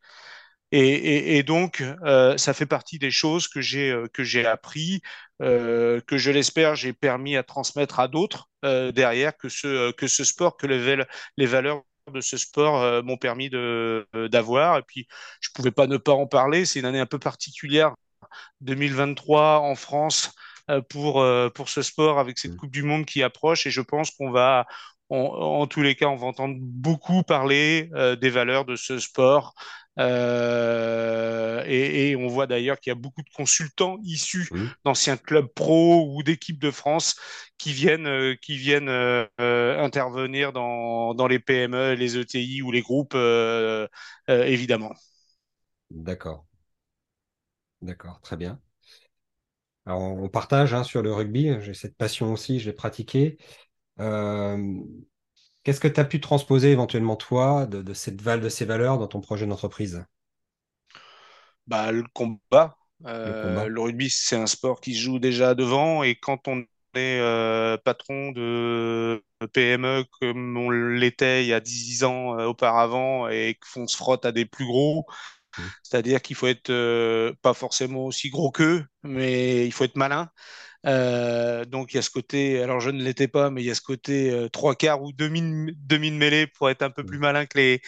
Et, 0.71 1.41
donc, 1.43 1.81
euh, 2.03 2.37
ça 2.37 2.53
fait 2.53 2.67
partie 2.67 2.99
des 2.99 3.11
choses 3.11 3.47
que 3.47 3.61
j'ai 3.61 3.89
euh, 3.91 4.07
que 4.13 4.23
j'ai 4.23 4.45
appris, 4.45 5.01
euh, 5.41 5.99
que 6.07 6.17
je 6.19 6.29
l'espère, 6.31 6.75
j'ai 6.75 6.93
permis 6.93 7.35
à 7.37 7.43
transmettre 7.43 7.99
à 7.99 8.07
d'autres 8.07 8.49
euh, 8.65 8.91
derrière 8.91 9.35
que 9.35 9.49
ce 9.49 9.91
que 9.93 10.07
ce 10.07 10.23
sport, 10.23 10.57
que 10.57 10.67
les 10.67 11.45
valeurs 11.47 11.81
de 12.11 12.21
ce 12.21 12.37
sport 12.37 12.81
euh, 12.81 13.01
m'ont 13.01 13.17
permis 13.17 13.49
de 13.49 14.07
euh, 14.15 14.27
d'avoir. 14.29 14.77
Et 14.77 14.83
puis, 14.83 15.07
je 15.41 15.49
pouvais 15.53 15.71
pas 15.71 15.87
ne 15.87 15.97
pas 15.97 16.13
en 16.13 16.27
parler. 16.27 16.65
C'est 16.65 16.79
une 16.79 16.85
année 16.85 16.99
un 16.99 17.05
peu 17.05 17.19
particulière, 17.19 17.93
2023 18.61 19.59
en 19.59 19.75
France 19.75 20.33
euh, 20.69 20.81
pour 20.81 21.25
pour 21.53 21.69
ce 21.69 21.81
sport 21.81 22.19
avec 22.19 22.37
cette 22.37 22.53
Mm. 22.53 22.57
Coupe 22.57 22.71
du 22.71 22.83
Monde 22.83 23.05
qui 23.05 23.23
approche. 23.23 23.65
Et 23.67 23.71
je 23.71 23.81
pense 23.81 24.11
qu'on 24.11 24.31
va 24.31 24.65
en, 25.09 25.17
en 25.17 25.67
tous 25.67 25.81
les 25.81 25.95
cas, 25.95 26.07
on 26.07 26.15
va 26.15 26.27
entendre 26.27 26.55
beaucoup 26.59 27.23
parler 27.23 27.89
des 28.21 28.29
valeurs 28.29 28.65
de 28.65 28.75
ce 28.75 28.99
sport 28.99 29.55
euh, 29.99 31.63
et, 31.65 32.09
et, 32.09 32.15
on 32.15 32.27
voit 32.27 32.47
d'ailleurs 32.47 32.79
qu'il 32.79 32.91
y 32.91 32.95
a 32.95 32.95
beaucoup 32.95 33.21
de 33.21 33.29
consultants 33.35 33.97
issus 34.03 34.49
d'anciens 34.85 35.17
clubs 35.17 35.47
pro 35.53 36.09
ou 36.13 36.23
d'équipes 36.23 36.59
de 36.59 36.71
France 36.71 37.15
qui 37.57 37.73
viennent, 37.73 38.07
euh, 38.07 38.35
qui 38.41 38.57
viennent 38.57 38.89
euh, 38.89 39.27
intervenir 39.39 40.53
dans, 40.53 41.13
dans 41.13 41.27
les 41.27 41.39
PME, 41.39 41.93
les 41.95 42.17
ETI 42.17 42.61
ou 42.61 42.71
les 42.71 42.81
groupes, 42.81 43.15
évidemment. 44.27 44.93
D'accord, 45.91 46.45
d'accord, 47.81 48.21
très 48.21 48.37
bien. 48.37 48.59
Alors, 49.85 50.01
on 50.01 50.29
partage 50.29 50.73
hein, 50.73 50.83
sur 50.83 51.01
le 51.01 51.11
rugby. 51.11 51.51
J'ai 51.61 51.73
cette 51.73 51.97
passion 51.97 52.31
aussi, 52.31 52.59
je 52.59 52.67
l'ai 52.67 52.75
pratiqué. 52.75 53.37
Euh, 53.99 54.81
qu'est-ce 55.69 55.79
que 55.79 55.87
tu 55.87 55.99
as 55.99 56.05
pu 56.05 56.19
transposer 56.21 56.71
éventuellement 56.71 57.15
toi 57.15 57.65
de, 57.67 57.81
de 57.83 57.93
cette 57.93 58.17
de 58.17 58.49
ces 58.49 58.65
valeurs 58.65 58.97
dans 58.97 59.07
ton 59.07 59.21
projet 59.21 59.45
d'entreprise? 59.47 60.03
Bah, 61.67 61.91
le 61.91 62.03
combat, 62.13 62.77
Le 63.23 63.33
euh, 63.33 63.33
combat? 63.33 63.69
le 63.69 63.81
rugby, 63.81 64.09
c'est 64.09 64.35
un 64.35 64.47
sport 64.47 64.81
qui 64.81 64.95
se 64.95 65.01
joue 65.01 65.19
déjà 65.19 65.55
devant 65.55 66.03
et 66.03 66.15
quand 66.15 66.47
on 66.47 66.61
est 66.95 67.19
euh, 67.21 67.77
patron 67.77 68.31
de 68.31 69.23
PME 69.53 70.03
comme 70.19 70.57
on 70.57 70.69
l'était 70.71 71.43
il 71.43 71.47
y 71.47 71.53
a 71.53 71.59
10 71.59 72.03
ans 72.03 72.39
euh, 72.39 72.47
auparavant 72.47 73.27
et 73.29 73.57
qu'on 73.73 73.87
se 73.87 73.95
frotte 73.95 74.25
à 74.25 74.31
des 74.31 74.45
plus 74.45 74.65
gros, 74.65 75.05
Mm. 75.57 75.69
C'est-à-dire 75.83 76.21
qu'il 76.21 76.35
faut 76.37 76.47
être 76.47 76.69
euh, 76.71 77.33
pas 77.41 77.53
forcément 77.53 78.05
aussi 78.05 78.29
gros 78.31 78.51
qu'eux, 78.51 78.85
mais 79.03 79.65
il 79.67 79.71
faut 79.73 79.85
être 79.85 79.97
malin. 79.97 80.29
Euh, 80.85 81.65
donc 81.65 81.93
il 81.93 81.97
y 81.97 81.99
a 81.99 82.01
ce 82.01 82.09
côté, 82.09 82.61
alors 82.63 82.79
je 82.79 82.89
ne 82.89 83.03
l'étais 83.03 83.27
pas, 83.27 83.49
mais 83.49 83.61
il 83.61 83.65
y 83.65 83.71
a 83.71 83.75
ce 83.75 83.81
côté 83.81 84.31
euh, 84.31 84.47
trois 84.49 84.75
quarts 84.75 85.01
ou 85.03 85.11
demi, 85.11 85.73
demi 85.77 86.11
de 86.11 86.15
mêlée 86.15 86.47
pour 86.47 86.69
être 86.69 86.81
un 86.83 86.89
peu 86.89 87.03
plus 87.03 87.17
Mm. 87.17 87.21
malin 87.21 87.45
que 87.45 87.57
les, 87.57 87.81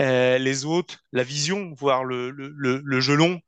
euh, 0.00 0.38
les 0.38 0.64
autres, 0.64 1.04
la 1.12 1.24
vision, 1.24 1.72
voire 1.76 2.04
le, 2.04 2.30
le, 2.30 3.00
jeu 3.00 3.14
long. 3.16 3.40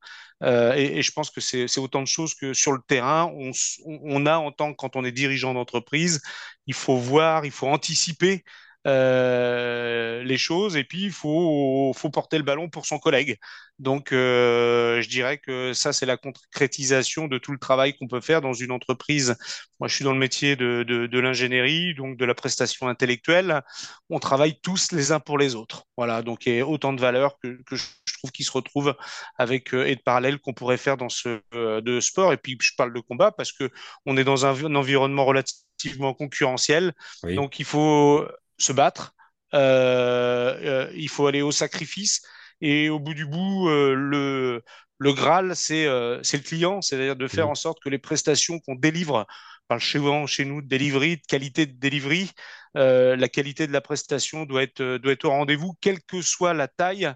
Et, 0.43 0.99
et 0.99 1.01
je 1.01 1.11
pense 1.11 1.31
que 1.31 1.41
c'est 1.41 1.77
autant 1.79 2.01
de 2.01 2.07
choses 2.07 2.33
que 2.33 2.53
sur 2.53 2.71
le 2.71 2.79
terrain, 2.87 3.25
on, 3.35 3.51
on 3.85 4.25
a 4.25 4.37
en 4.37 4.51
tant 4.51 4.71
que 4.71 4.77
quand 4.77 4.95
on 4.95 5.03
est 5.03 5.11
dirigeant 5.11 5.53
d'entreprise, 5.53 6.21
il 6.65 6.73
faut 6.73 6.97
voir, 6.97 7.45
il 7.45 7.51
faut 7.51 7.67
anticiper 7.67 8.43
euh, 8.89 10.23
les 10.23 10.37
choses 10.37 10.75
et 10.75 10.83
puis 10.83 11.03
il 11.03 11.11
faut, 11.11 11.93
faut 11.95 12.09
porter 12.09 12.37
le 12.37 12.43
ballon 12.43 12.69
pour 12.69 12.85
son 12.85 12.99
collègue. 12.99 13.37
Donc, 13.79 14.11
euh, 14.11 15.01
je 15.01 15.07
dirais 15.07 15.37
que 15.37 15.71
ça, 15.71 15.93
c'est 15.93 16.05
la 16.05 16.17
concrétisation 16.17 17.27
de 17.27 17.37
tout 17.37 17.53
le 17.53 17.57
travail 17.57 17.95
qu'on 17.95 18.09
peut 18.09 18.19
faire 18.19 18.41
dans 18.41 18.51
une 18.51 18.71
entreprise. 18.71 19.37
Moi, 19.79 19.87
je 19.87 19.95
suis 19.95 20.03
dans 20.03 20.11
le 20.11 20.19
métier 20.19 20.57
de, 20.57 20.83
de, 20.83 21.07
de 21.07 21.19
l'ingénierie, 21.19 21.95
donc 21.95 22.17
de 22.17 22.25
la 22.25 22.35
prestation 22.35 22.89
intellectuelle. 22.89 23.61
On 24.09 24.19
travaille 24.19 24.59
tous 24.59 24.91
les 24.91 25.13
uns 25.13 25.21
pour 25.21 25.37
les 25.37 25.55
autres. 25.55 25.83
Voilà, 25.95 26.21
donc 26.23 26.45
il 26.45 26.55
y 26.55 26.59
a 26.59 26.67
autant 26.67 26.91
de 26.91 26.99
valeurs 26.99 27.39
que, 27.41 27.61
que 27.65 27.77
je 27.77 27.85
trouve 28.17 28.31
qui 28.31 28.43
se 28.43 28.51
retrouvent 28.51 28.95
avec 29.37 29.73
euh, 29.73 29.85
et 29.85 29.95
de 29.95 30.01
parallèles 30.01 30.39
qu'on 30.39 30.53
pourrait 30.53 30.77
faire 30.77 30.97
dans 30.97 31.09
ce 31.09 31.39
de 31.53 31.99
sport. 32.01 32.33
Et 32.33 32.37
puis, 32.37 32.57
je 32.61 32.73
parle 32.75 32.93
de 32.93 32.99
combat 32.99 33.31
parce 33.31 33.53
que 33.53 33.69
on 34.05 34.17
est 34.17 34.25
dans 34.25 34.45
un, 34.45 34.65
un 34.65 34.75
environnement 34.75 35.23
relativement 35.23 36.13
concurrentiel. 36.13 36.93
Oui. 37.23 37.35
Donc, 37.35 37.59
il 37.59 37.65
faut 37.65 38.27
se 38.59 38.71
battre. 38.73 39.13
Euh, 39.53 40.87
euh, 40.89 40.91
il 40.95 41.09
faut 41.09 41.27
aller 41.27 41.41
au 41.41 41.51
sacrifice. 41.51 42.21
Et 42.61 42.89
au 42.89 42.99
bout 42.99 43.13
du 43.13 43.25
bout, 43.25 43.69
euh, 43.69 43.93
le, 43.95 44.63
le 44.97 45.13
Graal, 45.13 45.55
c'est 45.55 45.85
euh, 45.87 46.21
c'est 46.23 46.37
le 46.37 46.43
client, 46.43 46.81
c'est-à-dire 46.81 47.15
de 47.15 47.27
faire 47.27 47.47
Mm. 47.47 47.51
en 47.51 47.55
sorte 47.55 47.79
que 47.81 47.89
les 47.89 47.99
prestations 47.99 48.59
qu'on 48.59 48.75
délivre, 48.75 49.25
par 49.67 49.79
chez, 49.79 49.99
chez 50.27 50.45
nous, 50.45 50.61
de 50.61 50.67
delivery, 50.67 51.17
de 51.17 51.21
qualité 51.27 51.65
de 51.65 51.77
delivery, 51.79 52.31
euh, 52.77 53.15
la 53.15 53.29
qualité 53.29 53.67
de 53.67 53.71
la 53.73 53.81
prestation 53.81 54.45
doit 54.45 54.63
être, 54.63 54.97
doit 54.97 55.11
être 55.13 55.25
au 55.25 55.29
rendez-vous, 55.29 55.73
quelle 55.81 56.01
que 56.03 56.21
soit 56.21 56.53
la 56.53 56.67
taille. 56.67 57.11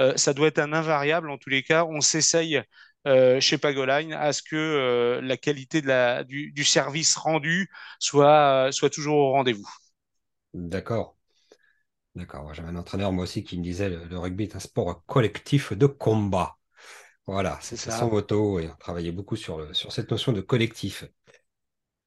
Euh, 0.00 0.16
ça 0.16 0.32
doit 0.34 0.48
être 0.48 0.58
un 0.58 0.72
invariable 0.72 1.30
en 1.30 1.38
tous 1.38 1.50
les 1.50 1.62
cas. 1.62 1.84
On 1.84 2.00
s'essaye 2.00 2.62
euh, 3.06 3.40
chez 3.40 3.58
Pagoline 3.58 4.12
à 4.12 4.32
ce 4.32 4.42
que 4.42 4.56
euh, 4.56 5.20
la 5.22 5.36
qualité 5.36 5.80
de 5.82 5.86
la, 5.88 6.24
du, 6.24 6.52
du 6.52 6.64
service 6.64 7.16
rendu 7.16 7.70
soit, 7.98 8.68
soit 8.72 8.90
toujours 8.90 9.16
au 9.18 9.32
rendez-vous. 9.32 9.68
D'accord. 10.58 11.14
D'accord. 12.14 12.52
J'avais 12.54 12.68
un 12.68 12.76
entraîneur, 12.76 13.12
moi 13.12 13.24
aussi, 13.24 13.44
qui 13.44 13.58
me 13.58 13.62
disait 13.62 13.88
le, 13.90 14.04
le 14.04 14.18
rugby 14.18 14.44
est 14.44 14.56
un 14.56 14.60
sport 14.60 15.04
collectif 15.06 15.72
de 15.72 15.86
combat. 15.86 16.58
Voilà, 17.26 17.60
C'est 17.60 17.76
son 17.90 18.08
ça. 18.08 18.10
motto 18.10 18.60
et 18.60 18.68
on 18.70 18.76
travaillait 18.76 19.12
beaucoup 19.12 19.36
sur, 19.36 19.58
le- 19.58 19.74
sur 19.74 19.92
cette 19.92 20.10
notion 20.10 20.32
de 20.32 20.40
collectif. 20.42 21.04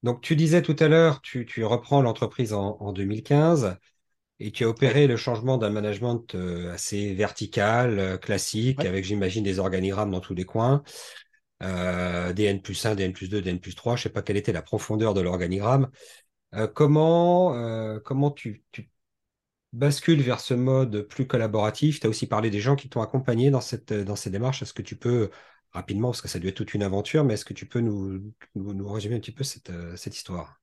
Donc, 0.03 0.22
tu 0.22 0.36
disais 0.36 0.62
tout 0.63 0.75
à 0.79 0.88
l'heure, 0.88 1.22
tu, 1.22 1.46
tu 1.46 1.63
reprends 1.63 2.01
l'entreprise 2.01 2.53
en, 2.53 2.77
en 2.79 2.91
2015 2.91 3.75
et 4.39 4.51
tu 4.51 4.63
as 4.63 4.70
opéré 4.70 5.05
le 5.08 5.17
changement 5.17 5.58
d'un 5.58 5.70
management 5.70 6.34
euh, 6.36 6.74
assez 6.74 7.13
vertical, 7.13 8.00
euh, 8.00 8.17
classique, 8.17 8.84
Ouais. 8.84 8.86
avec, 8.86 9.05
j'imagine, 9.05 9.43
des 9.43 9.60
organigrammes 9.60 10.10
dans 10.12 10.20
tous 10.22 10.34
les 10.34 10.46
coins, 10.46 10.81
euh, 11.63 12.34
des 12.34 12.46
N 12.46 12.62
plus 12.62 12.86
1, 12.86 12.96
des 12.96 13.03
N 13.05 13.13
plus 13.13 13.29
2, 13.29 13.41
des 13.41 13.51
N 13.51 13.60
plus 13.60 13.75
3. 13.75 13.96
Je 13.96 14.01
ne 14.01 14.03
sais 14.05 14.10
pas 14.12 14.22
quelle 14.24 14.38
était 14.38 14.53
la 14.53 14.62
profondeur 14.63 15.13
de 15.13 15.22
l'organigramme. 15.22 15.89
Euh, 16.55 16.67
comment, 16.67 17.55
euh, 17.55 18.00
comment 18.00 18.31
tu, 18.31 18.63
tu 18.72 18.89
bascules 19.74 20.22
vers 20.22 20.39
ce 20.39 20.53
mode 20.53 21.03
plus 21.03 21.27
collaboratif? 21.27 22.00
Tu 22.00 22.08
as 22.08 22.10
aussi 22.10 22.27
parlé 22.27 22.50
des 22.50 22.62
gens 22.62 22.75
qui 22.75 22.89
t'ont 22.89 23.01
accompagné 23.01 23.51
dans 23.51 23.62
cette, 23.62 23.93
dans 23.93 24.15
ces 24.17 24.29
démarches. 24.29 24.62
Est-ce 24.63 24.74
que 24.74 24.81
tu 24.81 24.98
peux, 24.98 25.31
rapidement, 25.72 26.10
parce 26.10 26.22
que 26.22 26.27
ça 26.27 26.39
doit 26.39 26.50
être 26.50 26.58
toute 26.58 26.74
une 26.74 26.84
aventure, 26.84 27.24
mais 27.24 27.36
est-ce 27.36 27.46
que 27.46 27.53
tu 27.53 27.65
peux 27.67 27.79
nous, 27.81 28.34
nous, 28.55 28.74
nous 28.74 28.89
résumer 28.91 29.15
un 29.15 29.20
petit 29.20 29.31
peu 29.34 29.43
cette, 29.43 29.70
euh, 29.70 29.96
cette 29.96 30.15
histoire? 30.15 30.62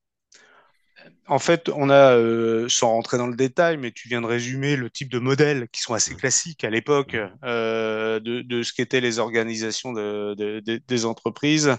En 1.27 1.39
fait, 1.39 1.69
on 1.75 1.91
a, 1.91 2.17
euh, 2.17 2.69
sans 2.69 2.89
rentrer 2.89 3.19
dans 3.19 3.27
le 3.27 3.37
détail, 3.37 3.77
mais 3.77 3.93
tu 3.93 4.09
viens 4.09 4.21
de 4.21 4.27
résumer 4.27 4.77
le 4.77 4.91
type 4.91 5.11
de 5.11 5.19
modèles 5.19 5.69
qui 5.71 5.81
sont 5.83 5.95
assez 5.95 6.15
Mm. 6.15 6.17
classiques 6.17 6.65
à 6.65 6.71
l'époque 6.71 7.15
Mm. 7.15 7.39
euh, 7.45 8.19
de, 8.21 8.41
de 8.41 8.63
ce 8.63 8.73
qu'étaient 8.73 9.01
les 9.01 9.19
organisations 9.19 9.93
de- 9.93 10.35
de- 10.37 10.61
de- 10.61 10.81
des 10.87 11.05
entreprises. 11.05 11.77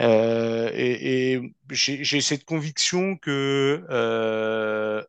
Euh, 0.00 0.70
et 0.74 1.34
et 1.34 1.40
j'ai 1.70 2.20
cette 2.20 2.44
conviction 2.44 3.16
que 3.16 3.84
euh, 3.90 5.04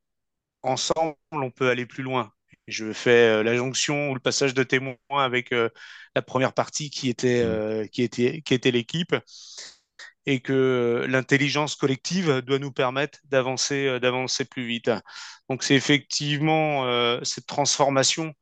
ensemble, 0.64 1.16
on 1.32 1.52
peut 1.52 1.70
aller 1.70 1.86
plus 1.86 2.04
loin. 2.04 2.32
Je 2.68 2.94
fais 2.94 3.40
euh, 3.42 3.44
la 3.44 3.56
jonction 3.56 4.12
ou 4.12 4.16
le 4.16 4.20
passage 4.22 4.54
de 4.54 4.64
témoin 4.64 4.96
avec 5.12 5.52
euh, 5.54 5.70
la 6.16 6.22
première 6.24 6.54
partie 6.54 6.90
qui 6.92 7.10
était, 7.10 7.44
Mm. 7.44 7.46
euh, 7.46 7.88
qui 7.88 8.04
était, 8.04 8.42
qui 8.44 8.54
était 8.56 8.72
l'équipe 8.72 9.16
et 10.26 10.40
que 10.40 11.06
l'intelligence 11.10 11.76
collective 11.76 12.42
doit 12.42 12.60
nous 12.60 12.72
permettre 12.72 13.20
d'avancer, 13.26 14.00
d'avancer 14.00 14.46
plus 14.46 14.66
vite. 14.66 14.90
Donc 15.50 15.64
c'est 15.64 15.76
effectivement 15.76 16.86
cette 17.24 17.46
transformation 17.46 18.34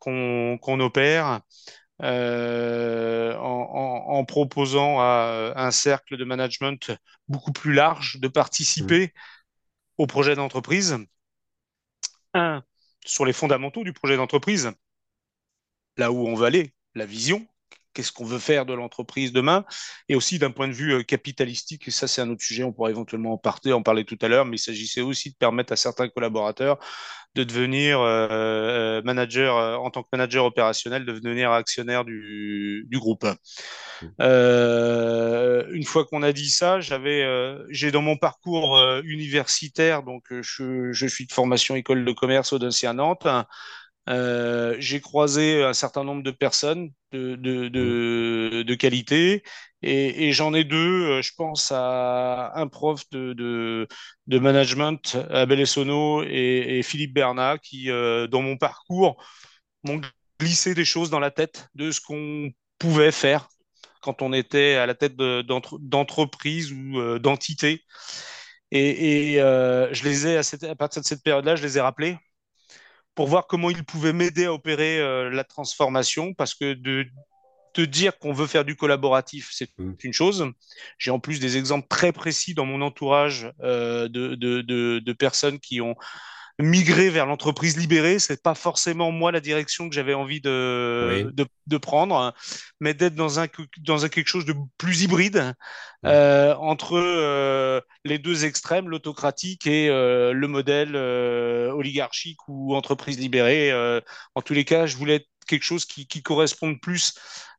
qu'on 0.00 0.58
qu'on 0.62 0.80
opère 0.80 1.40
euh, 2.02 3.34
en, 3.36 3.40
en- 3.42 4.14
en 4.18 4.24
proposant 4.24 4.98
à 5.00 5.52
un 5.56 5.70
cercle 5.70 6.16
de 6.16 6.24
management 6.24 6.92
beaucoup 7.28 7.52
plus 7.52 7.72
large 7.74 8.18
de 8.20 8.28
participer 8.28 9.12
au 9.98 10.06
projet 10.06 10.34
d'entreprise. 10.36 10.98
Un, 12.34 12.62
sur 13.06 13.24
les 13.24 13.32
fondamentaux 13.32 13.84
du 13.84 13.94
projet 13.94 14.16
d'entreprise, 14.18 14.70
là 15.96 16.12
où 16.12 16.26
on 16.26 16.34
veut 16.34 16.44
aller, 16.46 16.74
la 16.94 17.06
vision, 17.06 17.46
qu'est-ce 17.92 18.12
qu'on 18.12 18.24
veut 18.24 18.38
faire 18.38 18.66
de 18.66 18.74
l'entreprise 18.74 19.32
demain, 19.32 19.64
et 20.08 20.14
aussi 20.14 20.38
d'un 20.38 20.50
point 20.50 20.68
de 20.68 20.72
vue 20.72 20.94
euh, 20.94 21.02
capitalistique, 21.02 21.88
et 21.88 21.90
ça 21.90 22.08
c'est 22.08 22.20
un 22.20 22.30
autre 22.30 22.42
sujet, 22.42 22.64
on 22.64 22.72
pourra 22.72 22.90
éventuellement 22.90 23.32
en 23.32 23.38
parler, 23.38 23.72
en 23.72 23.82
parler 23.82 24.04
tout 24.04 24.18
à 24.20 24.28
l'heure, 24.28 24.44
mais 24.44 24.56
il 24.56 24.60
s'agissait 24.60 25.00
aussi 25.00 25.30
de 25.30 25.36
permettre 25.36 25.72
à 25.72 25.76
certains 25.76 26.08
collaborateurs 26.08 26.78
de 27.34 27.44
devenir 27.44 28.00
euh, 28.00 28.28
euh, 28.30 29.02
manager, 29.02 29.80
en 29.80 29.90
tant 29.90 30.02
que 30.02 30.08
manager 30.12 30.44
opérationnel, 30.44 31.06
de 31.06 31.12
devenir 31.18 31.50
actionnaire 31.50 32.04
du, 32.04 32.86
du 32.88 32.98
groupe. 32.98 33.24
Mm. 33.24 34.06
Euh, 34.20 35.64
une 35.72 35.84
fois 35.84 36.04
qu'on 36.04 36.22
a 36.22 36.32
dit 36.32 36.50
ça, 36.50 36.80
j'avais, 36.80 37.22
euh, 37.22 37.64
j'ai 37.70 37.90
dans 37.90 38.02
mon 38.02 38.16
parcours 38.16 38.78
universitaire, 39.04 40.02
donc 40.02 40.24
je, 40.30 40.92
je 40.92 41.06
suis 41.06 41.26
de 41.26 41.32
formation 41.32 41.74
école 41.74 42.04
de 42.04 42.12
commerce 42.12 42.52
au 42.52 42.58
à 42.62 42.92
Nantes, 42.92 43.26
euh, 44.08 44.74
j'ai 44.78 45.00
croisé 45.00 45.62
un 45.62 45.72
certain 45.74 46.04
nombre 46.04 46.22
de 46.22 46.30
personnes 46.32 46.90
de, 47.12 47.36
de, 47.36 47.68
Mm. 47.76 47.94
de, 48.50 48.62
de 48.66 48.74
qualité 48.74 49.42
et, 49.82 50.28
et 50.28 50.32
j'en 50.32 50.54
ai 50.54 50.64
deux. 50.64 50.76
euh, 51.18 51.22
Je 51.22 51.32
pense 51.36 51.70
à 51.72 52.52
un 52.56 52.66
prof 52.68 53.02
de, 53.10 53.86
management, 54.38 55.16
Abel 55.30 55.60
Essonneau 55.60 56.22
et, 56.24 56.78
et 56.78 56.82
Philippe 56.82 57.14
Bernat, 57.14 57.58
qui, 57.58 57.90
euh, 57.90 58.26
dans 58.26 58.42
mon 58.42 58.56
parcours, 58.56 59.22
m'ont 59.84 60.00
glissé 60.40 60.74
des 60.74 60.84
choses 60.84 61.10
dans 61.10 61.20
la 61.20 61.30
tête 61.30 61.68
de 61.74 61.90
ce 61.90 62.00
qu'on 62.00 62.50
pouvait 62.78 63.12
faire 63.12 63.48
quand 64.02 64.22
on 64.22 64.32
était 64.32 64.74
à 64.76 64.86
la 64.86 64.94
tête 64.94 65.16
de- 65.16 65.42
d'entre- 65.42 65.78
d'entreprise 65.80 66.72
ou 66.72 66.98
euh, 67.00 67.18
d'entité. 67.18 67.82
Et, 68.70 69.34
et 69.34 69.38
je 69.38 70.04
les 70.04 70.26
ai, 70.26 70.36
à, 70.38 70.42
cette- 70.42 70.64
à 70.64 70.74
partir 70.76 71.02
de 71.02 71.06
cette 71.06 71.22
période-là, 71.22 71.56
je 71.56 71.62
les 71.62 71.78
ai 71.78 71.80
rappelés 71.80 72.16
pour 73.14 73.26
voir 73.28 73.46
comment 73.46 73.70
ils 73.70 73.84
pouvaient 73.84 74.12
m'aider 74.12 74.46
à 74.46 74.52
opérer 74.52 74.98
euh, 75.00 75.30
la 75.30 75.44
transformation, 75.44 76.34
parce 76.34 76.54
que 76.54 76.74
de 76.74 77.06
te 77.72 77.80
dire 77.80 78.18
qu'on 78.18 78.32
veut 78.32 78.46
faire 78.46 78.64
du 78.64 78.76
collaboratif, 78.76 79.48
c'est 79.52 79.70
Mm. 79.78 79.92
une 80.02 80.12
chose. 80.12 80.46
J'ai 80.98 81.10
en 81.10 81.18
plus 81.18 81.40
des 81.40 81.56
exemples 81.56 81.86
très 81.88 82.12
précis 82.12 82.54
dans 82.54 82.66
mon 82.66 82.82
entourage 82.82 83.50
euh, 83.62 84.08
de, 84.08 84.34
de, 84.34 84.60
de, 84.60 84.98
de 84.98 85.12
personnes 85.12 85.58
qui 85.58 85.80
ont 85.80 85.96
migré 86.62 87.10
vers 87.10 87.26
l'entreprise 87.26 87.76
libérée. 87.76 88.18
C'est 88.18 88.42
pas 88.42 88.54
forcément 88.54 89.10
moi 89.12 89.32
la 89.32 89.40
direction 89.40 89.88
que 89.88 89.94
j'avais 89.94 90.14
envie 90.14 90.40
de, 90.40 91.24
Oui. 91.26 91.32
de, 91.34 91.46
de 91.66 91.76
prendre, 91.76 92.32
mais 92.80 92.94
d'être 92.94 93.14
dans 93.14 93.38
un, 93.40 93.46
dans 93.80 94.04
un 94.04 94.08
quelque 94.08 94.28
chose 94.28 94.44
de 94.46 94.54
plus 94.78 95.02
hybride 95.02 95.54
euh, 96.06 96.54
entre 96.56 96.96
euh, 96.96 97.80
les 98.04 98.18
deux 98.18 98.44
extrêmes, 98.44 98.88
l'autocratique 98.88 99.66
et 99.66 99.88
euh, 99.88 100.32
le 100.32 100.48
modèle 100.48 100.96
euh, 100.96 101.70
oligarchique 101.72 102.38
ou 102.48 102.74
entreprise 102.74 103.18
libérée. 103.18 103.70
Euh, 103.70 104.00
en 104.34 104.42
tous 104.42 104.54
les 104.54 104.64
cas, 104.64 104.86
je 104.86 104.96
voulais 104.96 105.16
être 105.16 105.28
quelque 105.46 105.64
chose 105.64 105.84
qui, 105.84 106.06
qui 106.06 106.22
corresponde 106.22 106.80
plus 106.80 107.14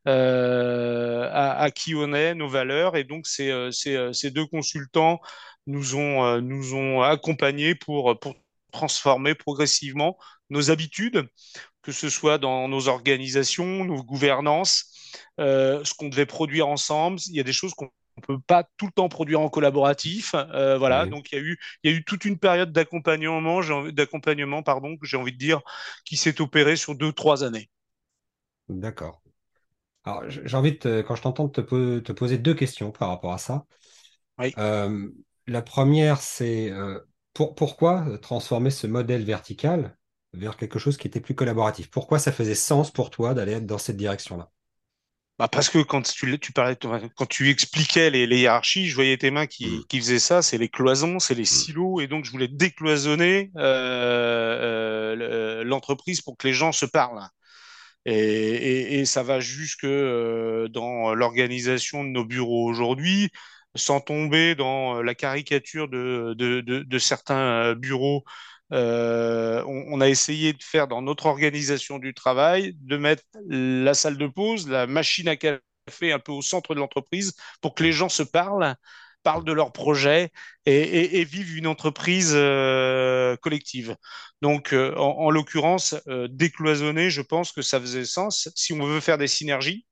euh, 0.08 1.28
à, 1.32 1.60
à 1.60 1.70
qui 1.70 1.94
on 1.94 2.12
est, 2.12 2.34
nos 2.34 2.48
valeurs. 2.48 2.96
Et 2.96 3.04
donc, 3.04 3.26
ces, 3.26 3.68
ces, 3.72 4.10
ces 4.12 4.30
deux 4.30 4.46
consultants 4.46 5.20
nous 5.66 5.94
ont, 5.96 6.40
nous 6.42 6.74
ont 6.74 7.00
accompagnés 7.02 7.74
pour, 7.74 8.18
pour 8.20 8.34
transformer 8.74 9.34
progressivement 9.36 10.18
nos 10.50 10.70
habitudes, 10.70 11.28
que 11.82 11.92
ce 11.92 12.08
soit 12.10 12.38
dans 12.38 12.68
nos 12.68 12.88
organisations, 12.88 13.84
nos 13.84 14.02
gouvernances, 14.02 14.90
euh, 15.40 15.84
ce 15.84 15.94
qu'on 15.94 16.08
devait 16.08 16.26
produire 16.26 16.68
ensemble. 16.68 17.18
Il 17.28 17.36
y 17.36 17.40
a 17.40 17.44
des 17.44 17.52
choses 17.52 17.74
qu'on 17.74 17.90
on 18.16 18.20
peut 18.20 18.38
pas 18.46 18.64
tout 18.76 18.86
le 18.86 18.92
temps 18.92 19.08
produire 19.08 19.40
en 19.40 19.48
collaboratif. 19.48 20.34
Euh, 20.36 20.78
voilà, 20.78 21.04
Oui. 21.04 21.08
donc 21.08 21.32
il 21.32 21.34
y 21.36 21.38
a 21.38 21.42
eu, 21.42 21.58
il 21.82 21.90
y 21.90 21.94
a 21.94 21.96
eu 21.98 22.04
toute 22.04 22.24
une 22.24 22.38
période 22.38 22.72
d'accompagnement, 22.72 24.62
pardon, 24.62 24.96
que 24.96 25.06
j'ai 25.06 25.16
envie 25.16 25.32
de 25.32 25.38
dire, 25.38 25.60
qui 26.04 26.16
s'est 26.16 26.40
opérée 26.40 26.76
sur 26.76 26.94
deux, 26.94 27.12
trois 27.12 27.42
années. 27.42 27.70
D'accord. 28.68 29.22
Alors, 30.04 30.28
j'ai 30.30 30.56
envie 30.56 30.72
de 30.72 30.78
te- 30.78 31.02
quand 31.02 31.16
je 31.16 31.22
t'entends 31.22 31.48
te, 31.48 31.60
po- 31.60 32.00
te 32.00 32.12
poser 32.12 32.38
deux 32.38 32.54
questions 32.54 32.92
par 32.92 33.08
rapport 33.10 33.32
à 33.34 33.38
ça. 33.38 33.66
Oui. 34.38 34.58
Euh, 34.58 35.10
la 35.46 35.62
première, 35.62 36.20
c'est 36.22 36.70
pour, 37.34 37.54
pourquoi 37.54 38.18
transformer 38.22 38.70
ce 38.70 38.86
modèle 38.86 39.24
vertical 39.24 39.96
vers 40.32 40.56
quelque 40.56 40.78
chose 40.78 40.96
qui 40.96 41.06
était 41.08 41.20
plus 41.20 41.34
collaboratif? 41.34 41.90
Pourquoi 41.90 42.18
ça 42.18 42.32
faisait 42.32 42.54
sens 42.54 42.90
pour 42.90 43.10
toi 43.10 43.34
d'aller 43.34 43.60
dans 43.60 43.78
cette 43.78 43.96
direction-là? 43.98 44.50
Bah 45.38 45.48
parce 45.48 45.68
que 45.68 45.80
quand 45.82 46.02
tu, 46.02 46.38
tu 46.38 46.52
parlais, 46.52 46.76
quand 47.16 47.26
tu 47.26 47.50
expliquais 47.50 48.08
les, 48.10 48.24
les, 48.28 48.38
hiérarchies, 48.42 48.86
je 48.86 48.94
voyais 48.94 49.16
tes 49.18 49.32
mains 49.32 49.48
qui, 49.48 49.66
Mm. 49.66 49.84
qui 49.88 49.98
faisaient 49.98 50.20
ça, 50.20 50.42
c'est 50.42 50.58
les 50.58 50.68
cloisons, 50.68 51.18
c'est 51.18 51.34
les 51.34 51.42
Mm. 51.42 51.44
silos, 51.44 52.00
et 52.00 52.06
donc 52.06 52.24
je 52.24 52.30
voulais 52.30 52.46
décloisonner 52.46 53.50
euh, 53.56 55.16
euh, 55.20 55.64
l'entreprise 55.64 56.22
pour 56.22 56.36
que 56.36 56.46
les 56.46 56.54
gens 56.54 56.70
se 56.70 56.86
parlent. 56.86 57.20
Et, 58.06 58.14
et, 58.14 59.00
et 59.00 59.04
ça 59.06 59.22
va 59.24 59.40
jusque 59.40 59.84
euh, 59.84 60.68
dans 60.68 61.14
l'organisation 61.14 62.04
de 62.04 62.10
nos 62.10 62.24
bureaux 62.24 62.68
aujourd'hui, 62.70 63.30
sans 63.74 64.00
tomber 64.00 64.54
dans 64.54 65.02
la 65.02 65.14
caricature 65.14 65.88
de, 65.88 66.98
certains 66.98 67.64
euh, 67.70 67.74
bureaux. 67.74 68.24
Euh, 68.72 69.62
on, 69.66 70.00
a 70.00 70.08
essayé 70.08 70.52
de 70.52 70.62
faire 70.62 70.88
dans 70.88 71.02
notre 71.02 71.26
organisation 71.26 71.98
du 71.98 72.14
travail, 72.14 72.76
de 72.80 72.96
mettre 72.96 73.22
la 73.46 73.94
salle 73.94 74.16
de 74.16 74.26
pause, 74.26 74.68
la 74.68 74.86
machine 74.86 75.28
à 75.28 75.36
café 75.36 75.60
un 76.12 76.18
peu 76.18 76.32
au 76.32 76.42
centre 76.42 76.74
de 76.74 76.80
l'entreprise 76.80 77.34
pour 77.60 77.74
que 77.74 77.82
les 77.82 77.92
gens 77.92 78.08
se 78.08 78.22
parlent, 78.22 78.74
parlent 79.22 79.44
de 79.44 79.52
leurs 79.52 79.72
projets 79.72 80.30
et, 80.66 81.24
vivent 81.24 81.56
une 81.56 81.66
entreprise 81.66 82.32
euh, 82.34 83.36
collective. 83.38 83.96
Donc, 84.42 84.72
euh, 84.72 84.94
en, 84.96 85.26
en 85.26 85.30
l'occurrence, 85.30 85.96
euh, 86.08 86.28
décloisonner, 86.30 87.10
je 87.10 87.22
pense 87.22 87.52
que 87.52 87.62
ça 87.62 87.80
faisait 87.80 88.04
sens. 88.04 88.48
Si 88.54 88.72
on 88.72 88.84
veut 88.84 89.00
faire 89.00 89.18
des 89.18 89.28
synergies, 89.28 89.86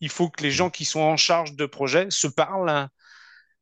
il 0.00 0.10
faut 0.10 0.30
que 0.30 0.42
les 0.42 0.50
gens 0.50 0.70
qui 0.70 0.84
sont 0.84 1.00
en 1.00 1.16
charge 1.16 1.54
de 1.54 1.66
projets 1.66 2.06
se 2.10 2.28
parlent 2.28 2.88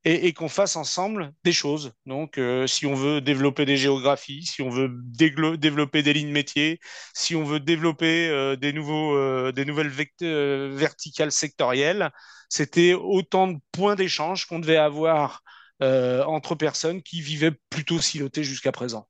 et, 0.06 0.28
et 0.28 0.32
qu'on 0.32 0.48
fasse 0.48 0.76
ensemble 0.76 1.32
des 1.42 1.52
choses. 1.52 1.92
Donc, 2.06 2.38
euh, 2.38 2.68
si 2.68 2.86
on 2.86 2.94
veut 2.94 3.20
développer 3.20 3.66
des 3.66 3.76
géographies, 3.76 4.46
si 4.46 4.62
on 4.62 4.70
veut 4.70 4.88
développer 4.88 6.04
des 6.04 6.12
lignes 6.12 6.30
métiers, 6.30 6.78
si 7.12 7.34
on 7.34 7.42
veut 7.42 7.58
développer 7.58 8.28
euh, 8.28 8.54
des, 8.54 8.72
nouveaux, 8.72 9.16
euh, 9.16 9.50
des 9.50 9.64
nouvelles 9.64 9.90
verticales 9.90 11.32
sectorielles, 11.32 12.12
c'était 12.48 12.94
autant 12.94 13.48
de 13.48 13.58
points 13.72 13.96
d'échange 13.96 14.46
qu'on 14.46 14.60
devait 14.60 14.76
avoir 14.76 15.42
entre 15.80 16.54
personnes 16.54 17.02
qui 17.02 17.20
vivaient 17.20 17.54
plutôt 17.68 18.00
silotées 18.00 18.44
jusqu'à 18.44 18.72
présent. 18.72 19.08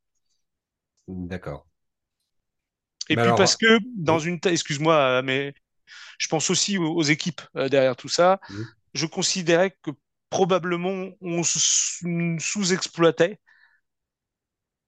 D'accord. 1.07 1.65
Et 3.09 3.15
Mais 3.15 3.23
puis 3.23 3.33
parce 3.37 3.57
que 3.57 3.79
dans 3.97 4.19
une, 4.19 4.41
excuse-moi, 4.45 5.23
mais 5.23 5.55
je 6.19 6.27
pense 6.27 6.51
aussi 6.51 6.77
aux, 6.77 7.03
équipes 7.03 7.43
derrière 7.55 7.95
tout 7.95 8.09
ça. 8.09 8.41
Je 8.95 9.07
considérais 9.07 9.77
que 9.83 9.93
probablement 10.31 11.11
on 11.21 11.43
sous-exploitait 11.45 13.39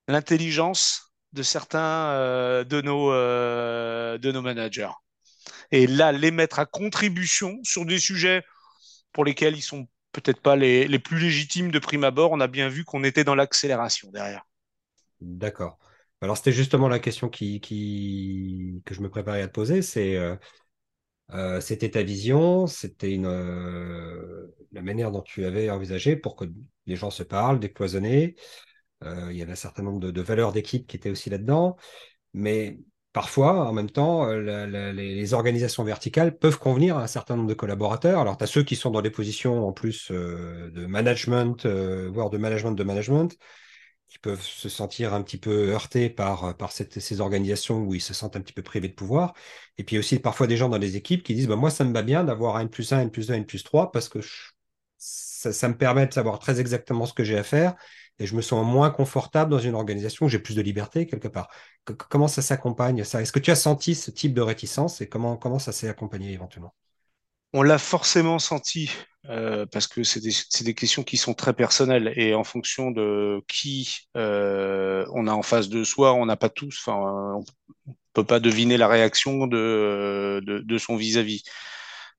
l'intelligence 0.09 1.13
de 1.33 1.43
certains 1.43 2.11
euh, 2.13 2.65
de, 2.65 2.81
nos, 2.81 3.13
euh, 3.13 4.19
de 4.19 4.33
nos 4.33 4.43
managers. 4.43 4.91
Et 5.73 5.87
là, 5.87 6.13
les 6.13 6.31
mettre 6.31 6.59
à 6.59 6.67
contribution 6.67 7.59
sur 7.65 7.87
des 7.87 7.99
sujets 7.99 8.45
pour 9.13 9.25
lesquels 9.25 9.57
ils 9.57 9.63
sont 9.63 9.89
peut-être 10.13 10.41
pas 10.41 10.57
les, 10.57 10.89
les 10.89 10.99
plus 10.99 11.19
légitimes 11.19 11.71
de 11.71 11.79
prime 11.79 12.05
abord, 12.05 12.33
on 12.33 12.41
a 12.41 12.49
bien 12.49 12.69
vu 12.69 12.85
qu'on 12.85 13.05
était 13.05 13.25
dans 13.25 13.37
l'accélération 13.37 14.11
derrière. 14.13 14.45
D'accord. 15.21 15.79
Alors, 16.21 16.37
c'était 16.37 16.53
justement 16.53 16.89
la 16.89 16.99
question 16.99 17.29
qui, 17.29 17.61
qui, 17.61 18.83
que 18.85 18.95
je 18.95 19.01
me 19.01 19.09
préparais 19.09 19.43
à 19.43 19.49
te 19.49 19.53
poser. 19.53 19.83
C'est, 19.83 20.17
euh, 20.17 20.37
euh, 21.35 21.61
c'était 21.61 21.91
ta 21.91 22.03
vision, 22.03 22.67
c'était 22.67 23.19
euh, 23.23 24.47
la 24.73 24.83
manière 24.83 25.11
dont 25.11 25.23
tu 25.23 25.45
avais 25.45 25.71
envisagé 25.71 26.17
pour 26.17 26.37
que 26.37 26.47
les 26.87 26.97
gens 26.97 27.11
se 27.11 27.23
parlent, 27.23 27.61
décloisonner. 27.61 28.35
Euh, 29.05 29.29
il 29.31 29.37
y 29.37 29.43
avait 29.43 29.53
un 29.53 29.57
certain 29.57 29.83
nombre 29.83 30.01
de, 30.01 30.23
valeurs 30.23 30.53
d'équipe 30.53 30.87
qui 30.87 30.97
étaient 30.97 31.11
aussi 31.11 31.29
là-dedans. 31.31 31.77
Mais 32.33 32.79
parfois, 33.13 33.69
en 33.69 33.73
même 33.73 33.91
temps, 33.91 34.27
les, 34.27 34.93
les 34.93 35.35
organisations 35.35 35.85
verticales 35.85 36.39
peuvent 36.39 36.59
convenir 36.59 36.97
à 36.97 37.03
un 37.03 37.07
certain 37.07 37.37
nombre 37.37 37.49
de 37.49 37.55
collaborateurs. 37.55 38.21
Alors, 38.21 38.37
tu 38.39 38.45
as 38.45 38.47
ceux 38.47 38.63
qui 38.63 38.77
sont 38.77 38.91
dans 38.91 39.03
des 39.03 39.11
positions 39.11 39.67
en 39.67 39.73
plus 39.73 40.11
de 40.11 40.87
management, 40.87 41.67
voire 41.67 42.31
de 42.31 42.39
management 42.39 42.73
de 42.73 42.85
management, 42.85 43.37
qui 44.09 44.19
peuvent 44.19 44.43
se 44.43 44.69
sentir 44.69 45.13
un 45.15 45.23
petit 45.23 45.37
peu 45.37 45.71
heurtés 45.71 46.09
par, 46.09 46.57
par 46.57 46.73
ces 46.73 47.21
organisations 47.21 47.81
où 47.81 47.95
ils 47.95 48.01
se 48.01 48.15
sentent 48.15 48.37
un 48.37 48.41
petit 48.41 48.55
peu 48.55 48.63
privés 48.63 48.89
de 48.89 48.95
pouvoir. 48.95 49.35
Et 49.77 49.85
puis 49.85 49.99
aussi 49.99 50.19
parfois 50.19 50.47
des 50.47 50.57
gens 50.57 50.69
dans 50.69 50.79
les 50.79 50.97
équipes 50.97 51.23
qui 51.23 51.35
disent 51.35 51.49
bah, 51.49 51.57
Moi, 51.57 51.71
ça 51.71 51.85
me 51.85 51.93
va 51.93 52.03
bien 52.03 52.25
d'avoir 52.25 52.57
un 52.57 52.63
N 52.63 52.71
plus 52.71 52.93
1, 52.93 53.01
N 53.01 53.11
plus 53.11 53.29
2, 53.29 53.35
N 53.35 53.45
plus 53.47 53.63
3 53.63 53.93
parce 53.93 54.09
que 54.09 54.21
ça, 54.97 55.69
me 55.69 55.77
permet 55.77 56.07
de 56.07 56.13
savoir 56.13 56.39
très 56.39 56.61
exactement 56.61 57.07
ce 57.07 57.13
que 57.13 57.23
j'ai 57.23 57.39
à 57.39 57.45
faire 57.45 57.75
et 58.19 58.27
je 58.27 58.35
me 58.35 58.43
sens 58.43 58.67
moins 58.67 58.91
confortable 58.91 59.51
dans 59.51 59.59
une 59.59 59.75
organisation 59.75 60.27
où 60.27 60.29
j'ai 60.29 60.41
plus 60.41 60.57
de 60.57 60.63
liberté 60.63 61.07
quelque 61.07 61.29
part. 61.29 61.49
Comment 61.85 62.29
ça 62.29 62.43
s'accompagne 62.43 63.05
ça? 63.05 63.23
Est-ce 63.23 63.33
que 63.33 63.39
tu 63.39 63.51
as 63.51 63.57
senti 63.57 63.95
ce 63.95 64.11
type 64.11 64.35
de 64.35 64.41
réticence 64.41 65.01
et 65.01 65.09
comment, 65.09 65.37
comment 65.37 65.59
ça 65.59 65.73
s'est 65.73 65.89
accompagné 65.89 66.33
éventuellement? 66.33 66.75
On 67.53 67.63
l'a 67.63 67.79
forcément 67.79 68.39
senti 68.39 68.91
euh, 69.29 69.67
parce 69.67 69.87
que 69.87 70.03
c'est 70.05 70.21
des, 70.65 70.75
questions 70.75 71.03
qui 71.03 71.19
sont 71.19 71.35
très 71.35 71.53
personnelles 71.53 72.13
et 72.17 72.35
en 72.35 72.45
fonction 72.45 72.91
de 72.91 73.43
qui 73.47 74.09
euh, 74.17 75.05
on 75.13 75.27
a 75.27 75.33
en 75.33 75.43
face 75.43 75.69
de 75.69 75.85
soi, 75.85 76.15
on 76.15 76.25
n'a 76.25 76.37
pas 76.37 76.49
tous, 76.49 76.83
enfin, 76.87 77.43
on 77.87 77.95
peut 78.15 78.25
pas 78.25 78.41
deviner 78.41 78.79
la 78.79 78.89
réaction 78.89 79.47
de, 79.47 80.41
de, 80.47 80.61
de 80.61 80.79
son 80.79 80.97
vis-à-vis. 80.97 81.43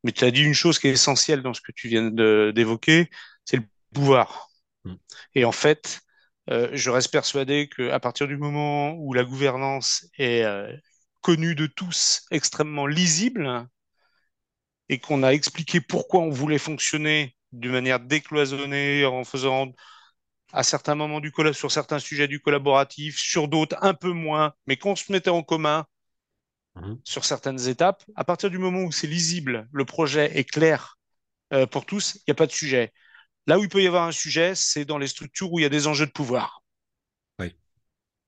Mais 0.03 0.11
tu 0.11 0.23
as 0.23 0.31
dit 0.31 0.43
une 0.43 0.53
chose 0.53 0.77
qui 0.77 0.87
est 0.87 0.91
essentielle 0.91 1.41
dans 1.41 1.53
ce 1.55 1.61
que 1.61 1.71
tu 1.71 1.87
viens 1.87 2.11
d'évoquer, 2.11 3.09
c'est 3.43 3.57
le 3.57 3.63
pouvoir. 3.93 4.50
Mm. 4.85 4.93
Et 5.35 5.45
en 5.45 5.51
fait, 5.51 6.01
euh, 6.51 6.69
je 6.74 6.91
reste 6.91 7.11
persuadé 7.11 7.69
qu'à 7.75 8.00
partir 8.00 8.27
du 8.27 8.37
moment 8.37 8.93
où 8.93 9.13
la 9.13 9.24
gouvernance 9.24 10.07
est 10.19 10.45
connue 11.22 11.55
de 11.55 11.65
tous, 11.65 12.22
extrêmement 12.31 12.85
lisible, 12.85 13.67
et 14.89 14.99
qu'on 14.99 15.23
a 15.23 15.29
expliqué 15.31 15.81
pourquoi 15.81 16.21
on 16.21 16.29
voulait 16.29 16.57
fonctionner 16.57 17.35
d'une 17.51 17.71
manière 17.71 17.99
décloisonnée, 17.99 19.05
en 19.05 19.23
faisant 19.23 19.73
à 20.53 20.63
certains 20.63 20.95
moments 20.95 21.19
du 21.21 21.33
sur 21.53 21.71
certains 21.71 21.99
sujets 21.99 22.27
du 22.27 22.39
collaboratif, 22.41 23.19
sur 23.19 23.47
d'autres 23.47 23.77
un 23.81 23.93
peu 23.95 24.11
moins, 24.11 24.53
mais 24.67 24.77
qu'on 24.77 24.95
se 24.95 25.11
mettait 25.11 25.31
en 25.31 25.43
commun 25.43 25.85
Mhm. 26.75 27.01
sur 27.03 27.25
certaines 27.25 27.67
étapes, 27.67 28.03
à 28.15 28.23
partir 28.23 28.49
du 28.49 28.57
moment 28.57 28.83
où 28.83 28.91
c'est 28.91 29.07
lisible, 29.07 29.67
le 29.71 29.85
projet 29.85 30.37
est 30.37 30.43
clair 30.45 30.97
euh, 31.53 31.67
pour 31.67 31.85
tous, 31.85 32.15
il 32.17 32.23
n'y 32.29 32.31
a 32.33 32.35
pas 32.35 32.47
de 32.47 32.51
sujet. 32.53 32.93
Là 33.47 33.59
où 33.59 33.63
il 33.63 33.69
peut 33.69 33.83
y 33.83 33.87
avoir 33.87 34.07
un 34.07 34.11
sujet, 34.13 34.55
c'est 34.55 34.85
dans 34.85 34.97
les 34.99 35.07
structures 35.07 35.51
où 35.53 35.59
il 35.59 35.63
y 35.63 35.65
a 35.65 35.69
des 35.69 35.87
enjeux 35.87 36.07
de 36.07 36.11
pouvoir. 36.11 36.63
Oui. 37.39 37.55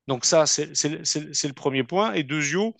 Donc 0.08 0.26
ça, 0.26 0.46
c'est 0.46 0.66
le 0.68 1.54
premier 1.54 1.84
point. 1.84 2.14
Et 2.14 2.24
deuxio, 2.24 2.76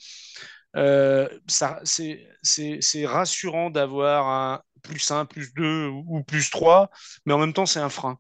euh, 0.76 1.28
c'est 1.48 3.06
rassurant 3.06 3.70
d'avoir 3.70 4.28
un 4.28 4.62
plus 4.82 5.12
1, 5.12 5.26
plus 5.26 5.54
2 5.54 5.88
ou 5.88 6.24
plus 6.24 6.50
3, 6.50 6.90
mais 7.26 7.34
en 7.34 7.38
même 7.38 7.54
temps, 7.54 7.66
c'est 7.66 7.80
un 7.80 7.90
frein. 7.90 8.20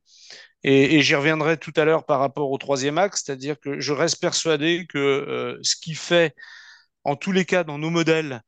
Et, 0.63 1.01
j'y 1.01 1.15
reviendrai 1.15 1.57
tout 1.57 1.73
à 1.75 1.85
l'heure 1.85 2.05
par 2.05 2.19
rapport 2.19 2.51
au 2.51 2.57
troisième 2.57 2.97
axe, 2.97 3.23
c'est-à-dire 3.25 3.59
que 3.59 3.79
je 3.79 3.93
reste 3.93 4.21
persuadé 4.21 4.85
que 4.87 4.99
euh, 4.99 5.59
ce 5.63 5.75
qui 5.75 5.95
fait, 5.95 6.35
en 7.03 7.15
tous 7.15 7.31
les 7.31 7.45
cas, 7.45 7.63
dans 7.63 7.79
nos 7.79 7.89
modèles 7.89 8.41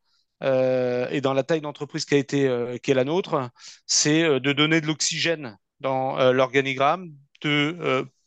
euh, 0.43 1.07
et 1.09 1.21
dans 1.21 1.33
la 1.33 1.43
taille 1.43 1.61
d'entreprise 1.61 2.05
qui 2.05 2.15
a 2.15 2.23
euh, 2.33 2.77
qui 2.77 2.91
est 2.91 2.93
la 2.93 3.03
nôtre, 3.03 3.49
c'est 3.87 4.39
de 4.39 4.53
donner 4.53 4.79
de 4.81 4.87
l'oxygène 4.87 5.57
dans 5.79 6.31
l'organigramme, 6.31 7.11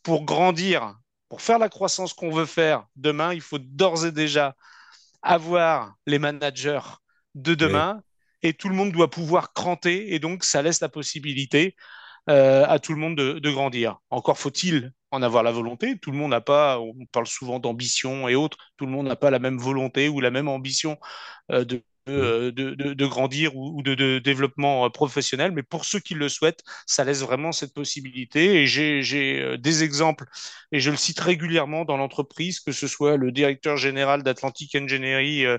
pour 0.03 0.25
grandir, 0.25 0.95
pour 1.29 1.41
faire 1.41 1.57
la 1.57 1.69
croissance 1.69 2.13
qu'on 2.13 2.29
veut 2.29 2.45
faire 2.45 2.85
demain, 2.95 3.33
il 3.33 3.41
faut 3.41 3.57
d'ores 3.57 4.05
et 4.05 4.11
déjà 4.11 4.55
avoir 5.27 5.95
les 6.05 6.19
managers 6.19 6.79
de 7.35 7.55
Oui. 7.61 7.87
demain 7.87 8.01
et 8.43 8.53
tout 8.53 8.69
le 8.69 8.75
monde 8.75 8.91
doit 8.91 9.09
pouvoir 9.09 9.53
cranter 9.53 10.13
et 10.13 10.19
donc 10.19 10.43
ça 10.43 10.61
laisse 10.61 10.81
la 10.81 10.89
possibilité 10.89 11.75
euh, 12.29 12.65
à 12.67 12.79
tout 12.79 12.93
le 12.93 12.99
monde 12.99 13.17
de, 13.17 13.39
de 13.39 13.51
grandir. 13.51 13.97
Encore 14.11 14.37
faut-il 14.39 14.93
en 15.11 15.23
avoir 15.23 15.43
la 15.43 15.51
volonté. 15.51 15.99
Tout 15.99 16.11
le 16.11 16.17
monde 16.17 16.31
n'a 16.31 16.41
pas, 16.41 16.79
on 16.79 16.93
parle 17.11 17.27
souvent 17.27 17.59
d'ambition 17.59 18.27
et 18.29 18.35
autres, 18.35 18.57
tout 18.77 18.85
le 18.85 18.91
monde 18.91 19.07
n'a 19.07 19.15
pas 19.17 19.31
la 19.31 19.39
même 19.39 19.57
volonté 19.59 20.09
ou 20.09 20.21
la 20.21 20.31
même 20.31 20.47
ambition 20.49 20.97
euh, 21.51 21.65
de. 21.65 21.83
De, 22.07 22.49
de, 22.51 22.93
de, 22.93 23.05
grandir 23.05 23.55
ou, 23.55 23.81
de, 23.83 23.95
de, 23.95 24.19
développement 24.19 24.85
euh, 24.85 24.89
professionnel. 24.89 25.51
Mais 25.51 25.63
pour 25.63 25.85
ceux 25.85 25.99
qui 25.99 26.13
le 26.13 26.29
souhaitent, 26.29 26.63
ça 26.85 27.03
laisse 27.03 27.21
vraiment 27.21 27.51
cette 27.51 27.73
possibilité. 27.73 28.61
Et 28.61 28.67
j'ai 28.67 29.41
euh, 29.41 29.57
des 29.57 29.83
exemples, 29.83 30.25
et 30.71 30.79
je 30.79 30.91
le 30.91 30.97
cite 30.97 31.19
régulièrement 31.19 31.85
dans 31.85 31.97
l'entreprise, 31.97 32.59
que 32.59 32.71
ce 32.71 32.87
soit 32.87 33.17
le 33.17 33.31
directeur 33.31 33.77
général 33.77 34.23
d'Atlantic 34.23 34.75
Engineering 34.75 35.57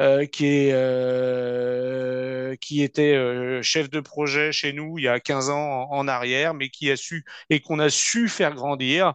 euh, 0.00 0.02
euh, 0.22 0.26
qui, 0.26 0.46
est, 0.46 0.70
euh, 0.72 2.56
qui 2.56 2.82
était 2.82 3.14
euh, 3.14 3.62
chef 3.62 3.90
de 3.90 4.00
projet 4.00 4.52
chez 4.52 4.72
nous 4.72 4.98
il 4.98 5.04
y 5.04 5.08
a 5.08 5.20
15 5.20 5.50
ans 5.50 5.88
en, 5.90 5.98
en 5.98 6.08
arrière, 6.08 6.54
mais 6.54 6.68
qui 6.70 6.90
a 6.90 6.96
su 6.96 7.24
et 7.50 7.60
qu'on 7.60 7.78
a 7.78 7.90
su 7.90 8.28
faire 8.28 8.54
grandir. 8.54 9.14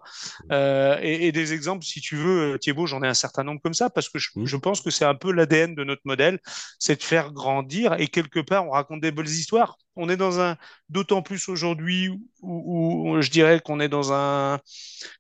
Et, 0.51 1.27
et, 1.27 1.31
des 1.31 1.53
exemples, 1.53 1.85
si 1.85 2.01
tu 2.01 2.15
veux, 2.15 2.57
Thibaut, 2.59 2.85
j'en 2.87 3.03
ai 3.03 3.07
un 3.07 3.13
certain 3.13 3.43
nombre 3.43 3.61
comme 3.61 3.73
ça, 3.73 3.89
parce 3.89 4.09
que 4.09 4.19
je, 4.19 4.29
je 4.43 4.57
pense 4.57 4.81
que 4.81 4.89
c'est 4.89 5.05
un 5.05 5.15
peu 5.15 5.31
l'ADN 5.31 5.75
de 5.75 5.83
notre 5.83 6.01
modèle, 6.05 6.39
c'est 6.79 6.97
de 6.97 7.03
faire 7.03 7.31
grandir, 7.31 7.93
et 7.99 8.07
quelque 8.07 8.39
part, 8.39 8.65
on 8.65 8.71
raconte 8.71 9.01
des 9.01 9.11
belles 9.11 9.27
histoires. 9.27 9.77
On 9.95 10.09
est 10.09 10.17
dans 10.17 10.39
un, 10.39 10.57
d'autant 10.89 11.21
plus 11.21 11.49
aujourd'hui 11.49 12.09
où, 12.09 12.19
où, 12.41 13.11
où 13.17 13.21
je 13.21 13.29
dirais 13.29 13.59
qu'on 13.59 13.79
est 13.79 13.89
dans 13.89 14.13
un 14.13 14.59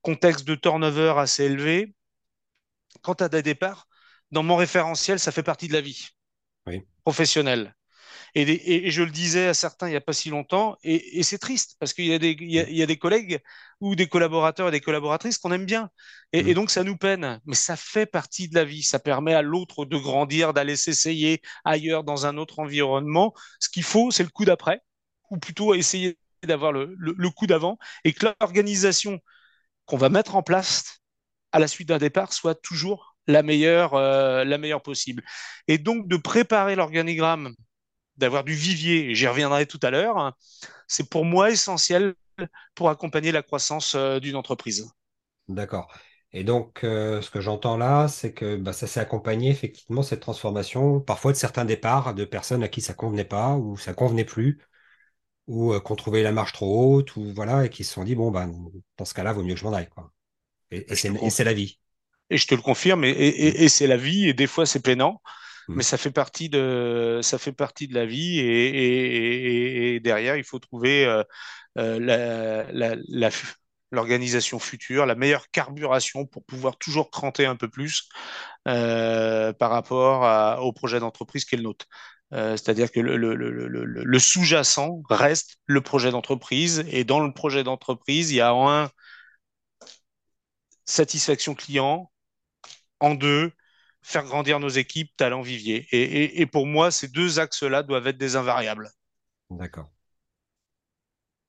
contexte 0.01 0.47
de 0.47 0.55
turnover 0.55 1.13
assez 1.17 1.45
élevé. 1.45 1.93
Quand 3.01 3.15
tu 3.15 3.23
as 3.23 3.29
des 3.29 3.41
départs, 3.43 3.87
dans 4.31 4.43
mon 4.43 4.55
référentiel, 4.55 5.19
ça 5.19 5.31
fait 5.31 5.43
partie 5.43 5.67
de 5.67 5.73
la 5.73 5.81
vie 5.81 6.09
Oui. 6.67 6.83
professionnelle. 7.03 7.75
Et, 8.35 8.91
je 8.91 9.01
le 9.01 9.09
disais 9.09 9.47
à 9.47 9.53
certains 9.53 9.87
il 9.87 9.91
n'y 9.91 9.97
a 9.97 10.01
pas 10.01 10.13
si 10.13 10.29
longtemps, 10.29 10.77
et, 10.83 11.23
c'est 11.23 11.37
triste 11.39 11.75
parce 11.79 11.93
qu'il 11.93 12.05
y, 12.05 12.13
a 12.13 12.85
des 12.85 12.97
collègues 12.97 13.41
ou 13.79 13.95
des 13.95 14.07
collaborateurs 14.07 14.67
et 14.67 14.71
des 14.71 14.81
collaboratrices 14.81 15.37
qu'on 15.37 15.51
aime 15.51 15.65
bien. 15.65 15.89
Et, 16.33 16.51
et, 16.51 16.53
donc 16.53 16.69
ça 16.69 16.83
nous 16.83 16.97
peine, 16.97 17.41
mais 17.45 17.55
ça 17.55 17.75
fait 17.75 18.05
partie 18.05 18.47
de 18.47 18.55
la 18.55 18.63
vie. 18.63 18.83
Ça 18.83 18.99
permet 18.99 19.33
à 19.33 19.41
l'autre 19.41 19.85
de 19.85 19.97
grandir, 19.97 20.53
d'aller 20.53 20.75
s'essayer 20.75 21.41
ailleurs 21.63 22.03
dans 22.03 22.25
un 22.25 22.37
autre 22.37 22.59
environnement. 22.59 23.33
Ce 23.59 23.69
qu'il 23.69 23.83
faut, 23.83 24.11
c'est 24.11 24.23
le 24.23 24.29
coup 24.29 24.45
d'après, 24.45 24.81
ou 25.31 25.37
plutôt 25.37 25.73
essayer 25.73 26.19
d'avoir 26.43 26.71
le, 26.71 26.95
le 26.97 27.29
coup 27.29 27.47
d'avant, 27.47 27.79
et 28.03 28.13
que 28.13 28.27
l'organisation 28.39 29.19
qu'on 29.85 29.97
va 29.97 30.09
mettre 30.09 30.35
en 30.35 30.43
place 30.43 31.01
à 31.51 31.59
la 31.59 31.67
suite 31.67 31.87
d'un 31.87 31.97
départ 31.97 32.33
soit 32.33 32.55
toujours 32.55 33.16
la 33.27 33.43
meilleure, 33.43 33.93
euh, 33.93 34.43
la 34.43 34.57
meilleure 34.57 34.81
possible. 34.81 35.23
Et 35.67 35.77
donc 35.77 36.07
de 36.07 36.17
préparer 36.17 36.75
l'organigramme, 36.75 37.53
d'avoir 38.15 38.43
du 38.43 38.53
vivier, 38.53 39.13
j'y 39.13 39.27
reviendrai 39.27 39.65
tout 39.65 39.79
à 39.83 39.91
l'heure, 39.91 40.33
c'est 40.87 41.09
pour 41.09 41.25
moi 41.25 41.51
essentiel 41.51 42.15
pour 42.75 42.89
accompagner 42.89 43.31
la 43.31 43.43
croissance 43.43 43.95
euh, 43.95 44.19
d'une 44.19 44.35
entreprise. 44.35 44.89
D'accord. 45.47 45.91
Et 46.33 46.43
donc, 46.43 46.83
euh, 46.83 47.21
ce 47.21 47.31
que 47.31 47.39
j'entends 47.41 47.77
là, 47.77 48.07
c'est 48.07 48.33
que 48.33 48.57
bah, 48.57 48.73
ça 48.73 48.85
s'est 48.85 48.99
accompagné 48.99 49.49
effectivement 49.49 50.03
cette 50.03 50.19
transformation, 50.19 50.99
parfois 50.99 51.31
de 51.31 51.37
certains 51.37 51.65
départs 51.65 52.13
de 52.13 52.25
personnes 52.25 52.63
à 52.63 52.67
qui 52.67 52.81
ça 52.81 52.93
convenait 52.93 53.23
pas 53.23 53.55
ou 53.55 53.77
ça 53.77 53.93
convenait 53.93 54.25
plus, 54.25 54.59
ou 55.47 55.79
qu'on 55.79 55.95
trouvait 55.95 56.23
la 56.23 56.33
marche 56.33 56.53
trop 56.53 56.95
haute, 56.95 57.15
ou 57.15 57.33
voilà, 57.33 57.65
et 57.65 57.69
qui 57.69 57.85
se 57.85 57.93
sont 57.93 58.03
dit 58.03 58.15
bon 58.15 58.29
ben 58.29 58.53
dans 58.97 59.05
ce 59.05 59.13
cas-là, 59.13 59.31
vaut 59.31 59.43
mieux 59.43 59.53
que 59.53 59.59
je 59.61 59.65
m'en 59.65 59.73
aille 59.73 59.89
quoi. 59.89 60.11
et 60.71 60.95
c'est 60.95 61.43
la 61.45 61.53
vie 61.53 61.79
et 62.29 62.37
je 62.37 62.47
te 62.47 62.55
le 62.55 62.61
confirme, 62.61 63.03
et, 63.05 63.69
c'est 63.69 63.87
la 63.87 63.97
vie, 63.97 64.27
et 64.27 64.33
des 64.33 64.47
fois 64.47 64.65
c'est 64.65 64.81
peinant, 64.81 65.21
mm. 65.67 65.75
mais 65.75 65.83
ça 65.83 65.97
fait 65.97 66.11
partie 66.11 66.49
de, 66.49 67.19
ça 67.23 67.37
fait 67.37 67.53
partie 67.53 67.87
de 67.87 67.93
la 67.93 68.05
vie, 68.05 68.39
et, 68.39 69.99
derrière, 70.01 70.35
il 70.35 70.43
faut 70.43 70.59
trouver 70.59 71.05
euh, 71.05 71.23
euh, 71.77 72.95
l'organisation 73.91 74.59
future, 74.59 75.05
la 75.05 75.15
meilleure 75.15 75.49
carburation 75.51 76.25
pour 76.25 76.43
pouvoir 76.45 76.77
toujours 76.77 77.09
cranter 77.11 77.45
un 77.45 77.55
peu 77.55 77.69
plus 77.69 78.09
euh, 78.67 79.53
par 79.53 79.71
rapport 79.71 80.61
au 80.63 80.73
projet 80.73 80.99
d'entreprise 80.99 81.45
qu'est 81.45 81.57
le 81.57 81.63
nôtre. 81.63 81.85
C'est-à-dire 82.31 82.91
que 82.91 82.99
le, 82.99 84.19
sous-jacent 84.19 85.01
reste 85.09 85.57
le 85.65 85.79
projet 85.81 86.11
d'entreprise, 86.11 86.85
et 86.89 87.05
dans 87.05 87.21
le 87.21 87.33
projet 87.33 87.63
d'entreprise, 87.63 88.31
il 88.31 88.37
y 88.37 88.41
a 88.41 88.51
un 88.51 88.89
satisfaction 90.85 91.53
client, 91.55 92.11
en 92.99 93.15
deux, 93.15 93.51
faire 94.01 94.23
grandir 94.23 94.59
nos 94.59 94.69
équipes, 94.69 95.11
talent 95.17 95.41
vivier. 95.41 95.87
Et, 95.91 96.45
pour 96.45 96.65
moi, 96.65 96.91
ces 96.91 97.07
deux 97.07 97.39
axes-là 97.39 97.83
doivent 97.83 98.07
être 98.07 98.17
des 98.17 98.35
invariables. 98.35 98.89
D'accord. 99.49 99.89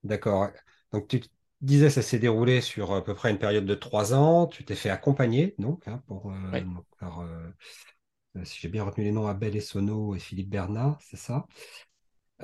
D'accord. 0.05 0.49
Donc 0.93 1.09
tu 1.09 1.21
disais, 1.61 1.91
ça 1.91 2.03
s'est 2.03 2.19
déroulé 2.19 2.61
sur 2.61 2.95
à 2.95 3.05
peu 3.05 3.15
près 3.15 3.31
une 3.31 3.39
période 3.39 3.67
de 3.67 3.75
trois 3.75 4.15
ans. 4.15 4.47
Tu 4.47 4.65
t'es 4.65 4.75
fait 4.75 4.91
accompagner, 4.91 5.55
donc, 5.59 5.87
hein, 5.89 6.03
pour, 6.07 6.33
euh, 6.33 6.61
euh, 7.03 8.45
si 8.45 8.61
j'ai 8.61 8.69
bien 8.69 8.85
retenu 8.85 9.05
les 9.05 9.13
noms, 9.13 9.27
Abel 9.27 9.57
Essonneau 9.57 10.15
et 10.15 10.19
Philippe 10.19 10.51
Bernard, 10.51 10.99
c'est 11.03 11.17
ça? 11.17 11.47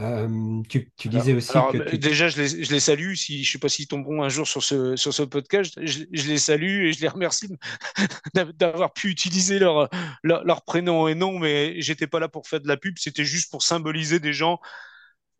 Euh, 0.00 0.62
tu, 0.68 1.08
disais 1.08 1.34
aussi 1.34 1.52
que. 1.52 1.96
Déjà, 1.96 2.28
je 2.28 2.42
les, 2.42 2.64
je 2.64 2.72
les, 2.72 2.80
salue. 2.80 3.14
Si, 3.14 3.44
je 3.44 3.48
ne 3.48 3.52
sais 3.52 3.58
pas 3.58 3.68
s'ils 3.68 3.86
tomberont 3.86 4.22
un 4.22 4.28
jour 4.28 4.46
sur 4.46 4.62
ce, 4.62 4.96
sur 4.96 5.14
ce 5.14 5.22
podcast. 5.22 5.78
Je, 5.80 6.04
les 6.10 6.38
salue 6.38 6.86
et 6.86 6.92
je 6.92 7.00
les 7.00 7.08
remercie 7.08 7.48
d'avoir 8.58 8.92
pu 8.92 9.08
utiliser 9.08 9.58
leur, 9.58 9.88
leur, 10.22 10.64
prénom 10.64 11.06
et 11.06 11.14
nom. 11.14 11.38
Mais 11.38 11.80
j'étais 11.80 12.08
pas 12.08 12.18
là 12.18 12.28
pour 12.28 12.48
faire 12.48 12.60
de 12.60 12.68
la 12.68 12.76
pub. 12.76 12.98
C'était 12.98 13.24
juste 13.24 13.50
pour 13.50 13.62
symboliser 13.62 14.18
des 14.18 14.32
gens 14.32 14.58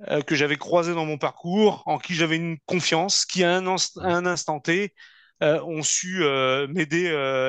euh, 0.08 0.20
que 0.20 0.36
j'avais 0.36 0.56
croisés 0.56 0.94
dans 0.94 1.06
mon 1.06 1.18
parcours, 1.18 1.82
en 1.86 1.98
qui 1.98 2.14
j'avais 2.14 2.36
une 2.36 2.58
confiance, 2.66 3.24
qui 3.26 3.42
à 3.42 3.56
un, 3.56 3.76
un 3.96 4.26
instant 4.26 4.60
T 4.60 4.94
euh, 5.42 5.60
ont 5.64 5.82
su 5.82 6.22
m'aider 6.68 7.06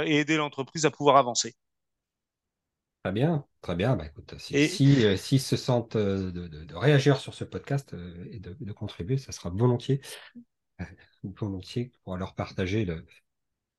et 0.08 0.20
aider 0.20 0.38
l'entreprise 0.38 0.86
à 0.86 0.92
pouvoir 0.92 1.18
avancer. 1.18 1.56
Très 3.06 3.12
bien, 3.12 3.46
très 3.62 3.76
bien. 3.76 3.96
Bah, 3.96 4.08
écoute, 4.08 4.34
si, 4.40 5.06
euh, 5.06 5.16
s'ils 5.16 5.40
se 5.40 5.56
sentent 5.56 5.96
euh, 5.96 6.32
de, 6.32 6.74
réagir 6.74 7.18
sur 7.18 7.36
ce 7.36 7.44
podcast 7.44 7.94
euh, 7.94 8.28
et 8.32 8.40
de, 8.40 8.74
contribuer, 8.74 9.20
ça 9.20 9.32
sera 9.32 9.52
volontiers, 9.52 10.02
volontiers 11.24 11.92
pour 12.04 12.18
leur 12.18 12.34
partager 12.34 12.84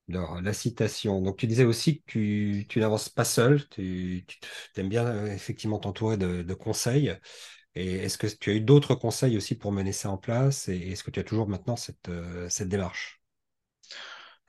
leur, 0.07 0.41
la 0.41 0.53
citation. 0.53 1.21
Donc, 1.21 1.35
tu 1.35 1.45
disais 1.45 1.65
aussi 1.65 2.01
que 2.03 2.61
tu, 2.63 2.79
n'avances 2.79 3.09
pas 3.09 3.25
seul, 3.25 3.67
tu, 3.67 4.25
aimes 4.77 4.87
bien 4.87 5.25
effectivement 5.25 5.79
t'entourer 5.79 6.15
de, 6.15 6.53
conseils. 6.53 7.13
Et 7.75 7.95
est-ce 7.95 8.17
que 8.17 8.27
tu 8.27 8.51
as 8.51 8.53
eu 8.53 8.61
d'autres 8.61 8.95
conseils 8.95 9.35
aussi 9.35 9.55
pour 9.55 9.73
mener 9.73 9.91
ça 9.91 10.09
en 10.09 10.17
place? 10.17 10.69
Et 10.69 10.93
est-ce 10.93 11.03
que 11.03 11.11
tu 11.11 11.19
as 11.19 11.25
toujours 11.25 11.49
maintenant 11.49 11.75
cette, 11.75 12.09
cette 12.47 12.69
démarche? 12.69 13.16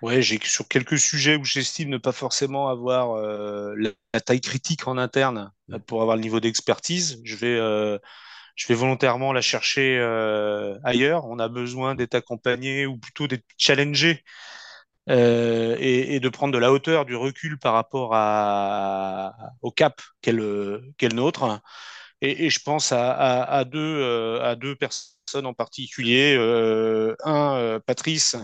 Ouais, 0.01 0.23
j'ai 0.23 0.39
sur 0.45 0.69
quelques 0.69 0.99
sujets 0.99 1.35
où 1.35 1.45
j'estime 1.45 1.89
ne 1.89 1.99
pas 1.99 2.13
forcément 2.13 2.69
avoir 2.69 3.17
euh, 3.17 3.75
la, 4.15 4.21
taille 4.21 4.41
critique 4.41 4.87
en 4.87 4.97
interne 4.97 5.53
euh, 5.73 5.79
pour 5.81 6.03
avoir 6.03 6.17
le 6.17 6.23
niveau 6.23 6.39
d'expertise. 6.39 7.21
Je 7.25 7.35
vais, 7.35 7.57
euh, 7.57 7.99
je 8.55 8.69
vais 8.69 8.75
volontairement 8.75 9.33
la 9.33 9.41
chercher 9.41 9.99
ailleurs. 10.85 11.25
On 11.27 11.39
a 11.41 11.49
besoin 11.49 11.95
d'être 11.97 12.15
accompagné 12.15 12.87
ou 12.87 12.97
plutôt 12.97 13.27
d'être 13.27 13.45
challengé 13.57 14.23
et, 15.09 16.15
et, 16.17 16.21
de 16.21 16.29
prendre 16.29 16.53
de 16.53 16.59
la 16.59 16.73
hauteur, 16.73 17.05
du 17.07 17.17
recul 17.17 17.59
par 17.59 17.73
rapport 17.75 18.11
à, 18.15 19.35
au 19.63 19.71
cap 19.73 20.01
qu'est 20.21 20.33
le, 20.33 20.83
nôtre. 21.13 21.61
Et, 22.21 22.47
et, 22.47 22.51
je 22.51 22.61
pense 22.61 22.93
à, 22.93 23.13
à, 23.13 23.43
à 23.59 23.65
deux, 23.65 24.41
à 24.43 24.55
deux 24.55 24.77
personnes 24.77 25.47
en 25.47 25.55
particulier. 25.55 26.37
un, 27.25 27.81
Patrice 27.87 28.37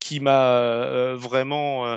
qui 0.00 0.20
m'a 0.20 0.52
euh, 0.52 1.16
vraiment 1.16 1.86
euh, 1.86 1.96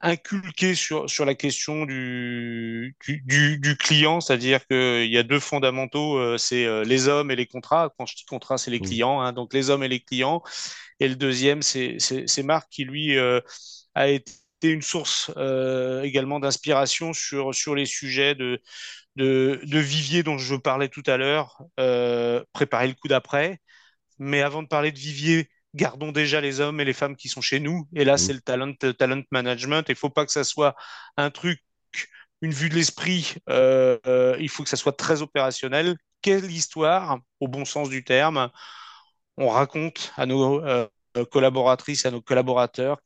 inculqué 0.00 0.74
sur, 0.74 1.08
sur 1.08 1.24
la 1.24 1.34
question 1.34 1.86
du, 1.86 2.96
du, 3.06 3.58
du, 3.58 3.76
client, 3.76 4.20
c'est-à-dire 4.20 4.66
qu'il 4.66 5.10
y 5.10 5.18
a 5.18 5.22
deux 5.22 5.40
fondamentaux, 5.40 6.18
euh, 6.18 6.38
c'est 6.38 6.84
les 6.84 7.08
hommes 7.08 7.30
et 7.30 7.36
les 7.36 7.46
contrats. 7.46 7.92
Quand 7.98 8.06
je 8.06 8.14
dis 8.16 8.24
contrat, 8.24 8.58
c'est 8.58 8.70
les 8.70 8.80
clients, 8.80 9.20
hein, 9.20 9.32
donc 9.32 9.54
les 9.54 9.70
hommes 9.70 9.82
et 9.82 9.88
les 9.88 10.00
clients. 10.00 10.42
Et 11.00 11.08
le 11.08 11.16
deuxième, 11.16 11.62
c'est 11.62 12.42
Marc 12.44 12.68
qui, 12.70 12.84
lui, 12.84 13.18
a 13.18 14.08
été 14.08 14.32
une 14.62 14.82
source 14.82 15.30
également 16.02 16.40
d'inspiration 16.40 17.12
sur, 17.12 17.54
sur 17.54 17.74
les 17.74 17.86
sujets 17.86 18.34
de, 18.34 18.60
de, 19.16 19.60
de, 19.64 19.78
vivier 19.78 20.22
dont 20.22 20.38
je 20.38 20.56
parlais 20.56 20.88
tout 20.88 21.02
à 21.06 21.16
l'heure, 21.16 21.62
préparer 22.52 22.88
le 22.88 22.94
coup 22.94 23.08
d'après. 23.08 23.60
Mais 24.18 24.42
avant 24.42 24.62
de 24.62 24.68
parler 24.68 24.92
de 24.92 24.98
vivier, 24.98 25.48
gardons 25.76 26.10
déjà 26.10 26.40
les 26.40 26.60
hommes 26.60 26.80
et 26.80 26.84
les 26.84 26.92
femmes 26.92 27.16
qui 27.16 27.28
sont 27.28 27.40
chez 27.40 27.60
nous. 27.60 27.86
Et 27.94 28.04
là, 28.04 28.14
mmh. 28.14 28.18
c'est 28.18 28.32
le 28.32 28.40
talent, 28.40 28.72
talent 28.74 29.22
management. 29.30 29.84
Il 29.88 29.92
ne 29.92 29.96
faut 29.96 30.10
pas 30.10 30.24
que 30.26 30.32
ça 30.32 30.42
soit 30.42 30.74
un 31.16 31.30
truc, 31.30 31.62
une 32.40 32.52
vue 32.52 32.68
de 32.68 32.74
l'esprit. 32.74 33.34
Euh, 33.48 33.98
euh, 34.06 34.36
il 34.40 34.48
faut 34.48 34.62
que 34.62 34.68
ça 34.68 34.76
soit 34.76 34.96
très 34.96 35.22
opérationnel. 35.22 35.96
Quelle 36.22 36.50
histoire, 36.50 37.20
au 37.40 37.48
bon 37.48 37.64
sens 37.64 37.88
du 37.88 38.02
terme, 38.04 38.50
on 39.36 39.48
raconte 39.48 40.12
à 40.16 40.26
nos 40.26 40.64
euh, 40.64 40.88
collaboratrices, 41.30 42.06
à 42.06 42.10
nos 42.10 42.22
collaborateurs. 42.22 42.98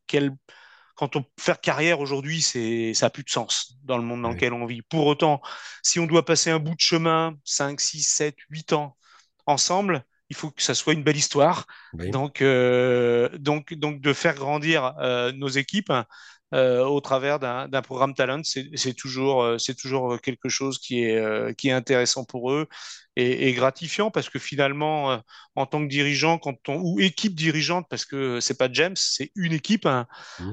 Quand 0.94 1.16
on 1.16 1.24
fait 1.38 1.61
carrière 1.61 2.00
aujourd'hui, 2.00 2.40
c'est 2.42 2.94
ça 2.94 3.06
n'a 3.06 3.11
plus 3.11 3.24
de 3.24 3.30
sens 3.30 3.74
dans 3.83 3.96
le 3.96 4.04
monde 4.04 4.22
dans 4.22 4.30
lequel 4.30 4.52
on 4.52 4.66
vit. 4.66 4.83
Pour 4.83 5.06
autant, 5.06 5.40
si 5.83 5.98
on 5.98 6.06
doit 6.06 6.24
passer 6.24 6.50
un 6.50 6.59
bout 6.59 6.74
de 6.74 6.80
chemin, 6.80 7.37
5, 7.44 7.80
6, 7.80 8.02
7, 8.02 8.37
8 8.50 8.72
ans 8.74 8.96
ensemble, 9.46 10.04
il 10.30 10.36
faut 10.36 10.50
que 10.50 10.62
ça 10.62 10.74
soit 10.74 10.94
une 10.94 11.02
belle 11.02 11.16
histoire. 11.16 11.66
Donc, 11.92 12.40
euh, 12.40 13.28
donc, 13.38 13.74
donc, 13.74 14.00
de 14.00 14.12
faire 14.12 14.36
grandir 14.36 14.94
euh, 15.00 15.32
nos 15.32 15.48
équipes 15.48 15.92
euh, 16.54 16.84
au 16.84 17.00
travers 17.00 17.38
d'un 17.40 17.82
programme 17.82 18.14
talent, 18.14 18.42
c'est 18.44 18.94
toujours, 18.94 19.56
c'est 19.58 19.74
toujours 19.74 20.20
quelque 20.20 20.48
chose 20.48 20.78
qui 20.78 21.02
est, 21.02 21.56
qui 21.56 21.68
est 21.68 21.72
intéressant 21.72 22.24
pour 22.24 22.52
eux 22.52 22.68
et, 23.16 23.52
gratifiant 23.52 24.10
parce 24.10 24.30
que 24.30 24.38
finalement, 24.38 25.20
en 25.56 25.66
tant 25.66 25.82
que 25.82 25.88
dirigeant, 25.88 26.38
quand 26.38 26.68
on, 26.68 26.80
ou 26.80 27.00
équipe 27.00 27.34
dirigeante, 27.34 27.86
parce 27.90 28.04
que 28.04 28.40
c'est 28.40 28.56
pas 28.56 28.68
James, 28.72 28.96
c'est 28.96 29.32
une 29.34 29.52
équipe, 29.52 29.86
hein, 29.86 30.06
mmh. 30.38 30.52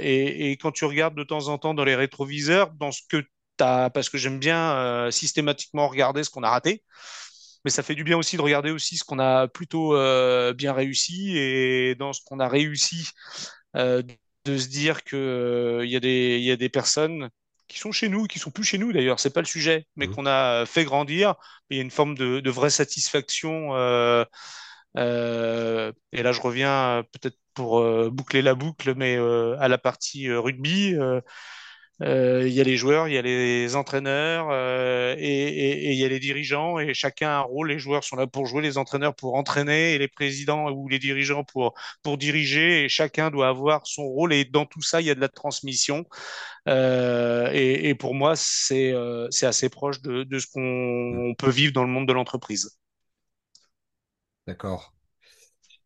et, 0.00 0.50
et, 0.50 0.56
quand 0.58 0.72
tu 0.72 0.84
regardes 0.84 1.16
de 1.16 1.24
temps 1.24 1.48
en 1.48 1.58
temps 1.58 1.74
dans 1.74 1.84
les 1.84 1.96
rétroviseurs, 1.96 2.70
dans 2.72 2.92
ce 2.92 3.00
que 3.08 3.24
parce 3.58 4.10
que 4.10 4.18
j'aime 4.18 4.38
bien 4.38 5.10
systématiquement 5.10 5.88
regarder 5.88 6.22
ce 6.24 6.28
qu'on 6.28 6.42
a 6.42 6.50
raté 6.50 6.82
mais 7.64 7.70
ça 7.70 7.82
fait 7.82 7.94
du 7.94 8.04
bien 8.04 8.16
aussi 8.16 8.36
de 8.36 8.42
regarder 8.42 8.70
aussi 8.70 8.96
ce 8.96 9.04
qu'on 9.04 9.18
a 9.18 9.48
plutôt 9.48 9.96
euh, 9.96 10.52
bien 10.52 10.72
réussi 10.72 11.36
et 11.36 11.94
dans 11.94 12.12
ce 12.12 12.20
qu'on 12.24 12.40
a 12.40 12.48
réussi 12.48 13.08
euh, 13.76 14.02
de 14.44 14.58
se 14.58 14.68
dire 14.68 15.04
que 15.04 15.16
euh, 15.16 15.84
il 15.84 15.90
y, 15.90 15.96
a 15.96 16.00
des, 16.00 16.38
y 16.38 16.50
a 16.50 16.56
des 16.56 16.68
personnes 16.68 17.30
qui 17.68 17.78
sont 17.78 17.92
chez 17.92 18.08
nous, 18.08 18.26
qui 18.26 18.38
sont 18.38 18.50
plus 18.50 18.64
chez 18.64 18.78
nous 18.78 18.92
d'ailleurs, 18.92 19.18
c'est 19.18 19.32
pas 19.32 19.40
le 19.40 19.46
sujet, 19.46 19.86
mais 19.96 20.06
mmh. 20.06 20.14
qu'on 20.14 20.26
a 20.26 20.66
fait 20.66 20.84
grandir. 20.84 21.34
Il 21.70 21.76
y 21.76 21.80
a 21.80 21.82
une 21.82 21.90
forme 21.90 22.14
de, 22.14 22.40
de 22.40 22.50
vraie 22.50 22.70
satisfaction. 22.70 23.74
et 23.74 24.26
là, 26.22 26.32
je 26.32 26.40
reviens 26.40 27.04
peut-être 27.12 27.38
pour 27.54 27.82
boucler 28.10 28.42
la 28.42 28.54
boucle, 28.54 28.94
mais 28.94 29.16
à 29.16 29.66
la 29.66 29.78
partie 29.78 30.30
rugby 30.30 30.94
il 32.00 32.52
y 32.52 32.60
a 32.60 32.64
les 32.64 32.76
joueurs, 32.76 33.08
il 33.08 33.14
y 33.14 33.18
a 33.18 33.22
les 33.22 33.74
entraîneurs 33.74 34.48
euh, 34.50 35.14
et, 35.18 35.24
et, 35.24 35.88
et, 35.88 35.92
il 35.92 35.98
y 35.98 36.04
a 36.04 36.08
les 36.08 36.20
dirigeants 36.20 36.78
et 36.78 36.92
chacun 36.94 37.28
a 37.28 37.38
un 37.38 37.40
rôle. 37.40 37.68
Les 37.68 37.78
joueurs 37.78 38.04
sont 38.04 38.16
là 38.16 38.26
pour 38.26 38.46
jouer, 38.46 38.62
les 38.62 38.76
entraîneurs 38.78 39.14
pour 39.14 39.34
entraîner 39.34 39.94
et 39.94 39.98
les 39.98 40.08
présidents 40.08 40.70
ou 40.70 40.88
les 40.88 40.98
dirigeants 40.98 41.44
pour, 41.44 41.74
pour 42.02 42.18
diriger 42.18 42.84
et 42.84 42.88
chacun 42.88 43.30
doit 43.30 43.48
avoir 43.48 43.86
son 43.86 44.04
rôle 44.04 44.32
et 44.34 44.44
dans 44.44 44.66
tout 44.66 44.82
ça, 44.82 45.00
il 45.00 45.06
y 45.06 45.10
a 45.10 45.14
de 45.14 45.20
la 45.20 45.28
transmission. 45.28 46.04
Euh, 46.68 47.50
et, 47.52 47.88
et, 47.90 47.94
pour 47.94 48.14
moi, 48.14 48.34
c'est 48.36 48.92
euh, 48.92 49.28
assez 49.42 49.68
proche 49.68 50.02
de, 50.02 50.24
de 50.24 50.38
ce 50.38 50.46
qu'on 50.48 51.34
peut 51.38 51.50
vivre 51.50 51.72
dans 51.72 51.84
le 51.84 51.90
monde 51.90 52.08
de 52.08 52.12
l'entreprise. 52.12 52.76
D'accord. 54.46 54.95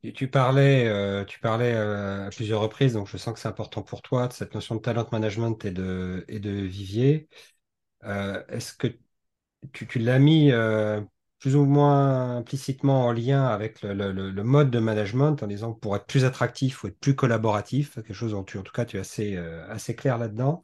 Tu 0.03 0.29
parlais, 0.29 0.87
euh, 0.89 1.27
tu 1.27 1.41
parlais 1.41 1.75
euh, 1.75 2.27
à 2.27 2.31
plusieurs 2.31 2.63
reprises, 2.63 2.95
donc 2.95 3.07
je 3.07 3.19
sens 3.19 3.35
que 3.35 3.41
c'est 3.41 3.49
important 3.49 3.83
pour 3.83 4.01
toi, 4.01 4.29
de 4.29 4.33
cette 4.33 4.55
notion 4.55 4.77
de 4.77 4.81
talent 4.81 5.07
management 5.13 5.63
et 5.67 5.73
de, 5.73 6.25
et 6.29 6.39
de 6.39 6.51
vivier. 6.51 7.29
Euh, 8.05 8.43
est-ce 8.49 8.73
que 8.73 8.87
tu, 9.73 9.99
l'as 9.99 10.19
mis 10.19 10.53
plus 11.39 11.55
ou 11.57 11.67
moins 11.67 12.39
implicitement 12.39 13.07
en 13.07 13.13
lien 13.13 13.47
avec 13.47 13.83
le, 13.83 14.43
mode 14.43 14.71
de 14.71 14.79
management 14.79 15.43
en 15.43 15.47
disant 15.47 15.75
que 15.75 15.81
pour 15.81 15.97
être 15.97 16.07
plus 16.07 16.25
attractif, 16.25 16.77
faut 16.77 16.89
être 16.89 16.99
plus 16.99 17.15
collaboratif, 17.15 17.97
quelque 17.97 18.15
chose 18.15 18.33
dont 18.33 18.45
tu, 18.45 18.59
en 18.59 18.63
tout 18.63 18.73
cas, 18.73 18.87
tu 18.87 18.97
es 18.97 19.01
assez, 19.01 19.37
assez 19.37 19.95
clair 19.95 20.17
là-dedans. 20.17 20.63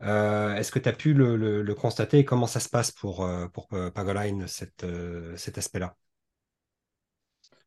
Est-ce 0.00 0.70
que 0.70 0.78
tu 0.78 0.88
as 0.88 0.92
pu 0.92 1.14
le, 1.14 1.74
constater? 1.74 2.20
Et 2.20 2.24
comment 2.24 2.46
ça 2.46 2.60
se 2.60 2.68
passe 2.68 2.92
pour, 2.92 3.28
pour 3.52 3.68
Pagoline, 3.92 4.46
cet 4.46 4.84
aspect-là? 5.58 5.96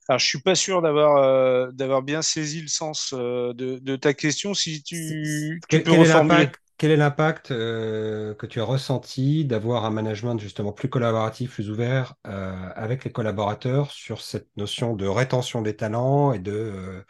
Alors, 0.09 0.19
je 0.19 0.25
suis 0.25 0.41
pas 0.41 0.55
sûr 0.55 0.81
d'avoir 0.81 1.17
euh, 1.17 1.71
d'avoir 1.71 2.01
bien 2.01 2.21
saisi 2.21 2.61
le 2.61 2.67
sens 2.67 3.13
euh, 3.13 3.53
de, 3.53 3.77
de 3.79 3.95
ta 3.95 4.13
question. 4.13 4.53
Si 4.53 4.83
tu, 4.83 5.63
tu 5.69 5.79
Quel, 5.79 5.83
peux 5.83 5.91
quel 5.91 6.01
est 6.01 6.07
reformuler. 6.07 6.07
l'impact, 6.07 6.59
quel 6.77 6.91
est 6.91 6.95
l'impact 6.97 7.51
euh, 7.51 8.33
que 8.35 8.45
tu 8.45 8.59
as 8.61 8.63
ressenti 8.63 9.45
d'avoir 9.45 9.85
un 9.85 9.91
management 9.91 10.37
justement 10.39 10.71
plus 10.73 10.89
collaboratif, 10.89 11.53
plus 11.53 11.69
ouvert 11.69 12.15
avec 12.23 13.03
les 13.05 13.11
collaborateurs 13.11 13.91
sur 13.91 14.21
cette 14.21 14.49
notion 14.57 14.95
de 14.95 15.05
rétention 15.07 15.61
des 15.61 15.75
talents 15.75 16.33
et 16.33 16.39
de, 16.39 16.51
euh, 16.53 17.03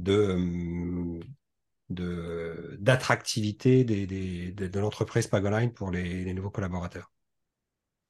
de, 0.00 1.20
de- 1.90 2.76
d'attractivité 2.80 3.84
des, 3.84 4.06
des- 4.06 4.52
de, 4.52 4.68
de 4.68 4.80
l'entreprise 4.80 5.26
Pagoline 5.26 5.72
pour 5.74 5.90
les, 5.90 6.24
les 6.24 6.34
nouveaux 6.34 6.50
collaborateurs? 6.50 7.10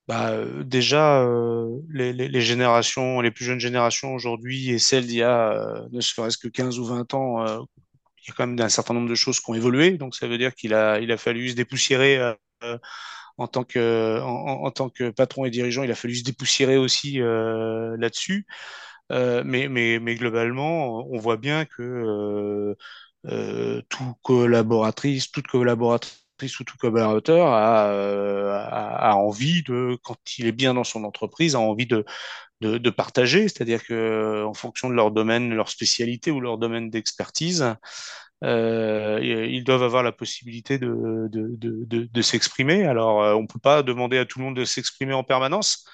Bah, 0.09 0.31
euh, 0.31 0.65
déjà, 0.65 1.23
euh, 1.23 1.83
les, 1.91 2.41
générations, 2.41 3.21
les 3.21 3.31
plus 3.31 3.45
jeunes 3.45 3.61
générations 3.61 4.15
aujourd'hui 4.15 4.71
et 4.71 4.79
celles 4.79 5.07
d'il 5.07 5.17
y 5.19 5.23
a 5.23 5.53
euh, 5.53 5.89
ne 5.93 6.01
serait-ce 6.01 6.39
que 6.39 6.49
15 6.49 6.79
ou 6.79 6.87
20 6.87 7.13
ans, 7.13 7.45
il 7.47 8.29
y 8.29 8.31
a 8.31 8.35
quand 8.35 8.47
même 8.47 8.59
un 8.59 8.71
certain 8.71 8.95
nombre 8.95 9.09
de 9.11 9.15
choses 9.15 9.39
qui 9.39 9.51
ont 9.51 9.55
évolué. 9.55 9.99
Donc, 9.99 10.15
ça 10.15 10.27
veut 10.27 10.39
dire 10.39 10.55
qu'il 10.55 10.73
a, 10.73 10.99
il 11.01 11.13
a 11.13 11.19
fallu 11.19 11.51
se 11.51 11.55
dépoussiérer 11.55 12.19
en 13.37 13.49
tant 13.49 13.65
que, 13.65 14.21
en, 14.23 14.71
tant 14.71 14.89
que 14.89 15.11
patron 15.11 15.45
et 15.45 15.51
dirigeant. 15.51 15.83
Il 15.85 15.91
a 15.91 15.95
fallu 15.95 16.15
se 16.17 16.25
dépoussiérer 16.25 16.79
aussi 16.79 17.19
là-dessus. 17.19 18.47
Mais, 19.11 19.69
mais, 19.69 19.99
mais 20.01 20.15
globalement, 20.17 21.07
on 21.11 21.19
voit 21.19 21.37
bien 21.37 21.67
que 21.67 22.75
tout 23.91 24.15
collaboratrice, 24.23 25.31
toute 25.31 25.49
collaboratrice 25.49 26.28
ou 26.61 26.65
tout 26.65 26.77
collaborateur 26.79 27.49
a, 27.49 27.87
euh, 27.89 28.53
a, 28.55 29.11
a 29.11 29.15
envie 29.15 29.63
de, 29.63 29.99
quand 30.03 30.17
il 30.39 30.47
est 30.47 30.53
bien 30.53 30.75
dans 30.75 30.85
son 30.85 31.05
entreprise, 31.05 31.55
a 31.55 31.61
envie 31.61 31.87
de, 31.87 32.05
de, 32.61 32.91
partager, 32.91 33.43
c'est-à-dire 33.43 33.85
que 33.85 34.45
en 34.45 34.55
fonction 34.55 34.89
de 34.89 34.95
leur 34.95 35.11
domaine, 35.11 35.55
leur 35.55 35.69
spécialité 35.69 36.31
ou 36.31 36.41
leur 36.41 36.59
domaine 36.59 36.91
d'expertise, 36.91 37.75
euh, 38.45 39.19
ils 39.23 39.65
doivent 39.65 39.83
avoir 39.83 40.03
la 40.03 40.13
possibilité 40.13 40.79
de, 40.79 41.29
de, 41.31 41.57
de, 41.57 42.09
de, 42.13 42.23
s'exprimer. 42.23 42.85
Alors, 42.85 43.23
euh, 43.23 43.35
on 43.35 43.47
peut 43.47 43.59
pas 43.59 43.83
demander 43.83 44.19
à 44.19 44.25
tout 44.25 44.39
le 44.39 44.45
monde 44.45 44.57
de 44.57 44.65
s'exprimer 44.65 45.13
en 45.13 45.25
permanence. 45.25 45.85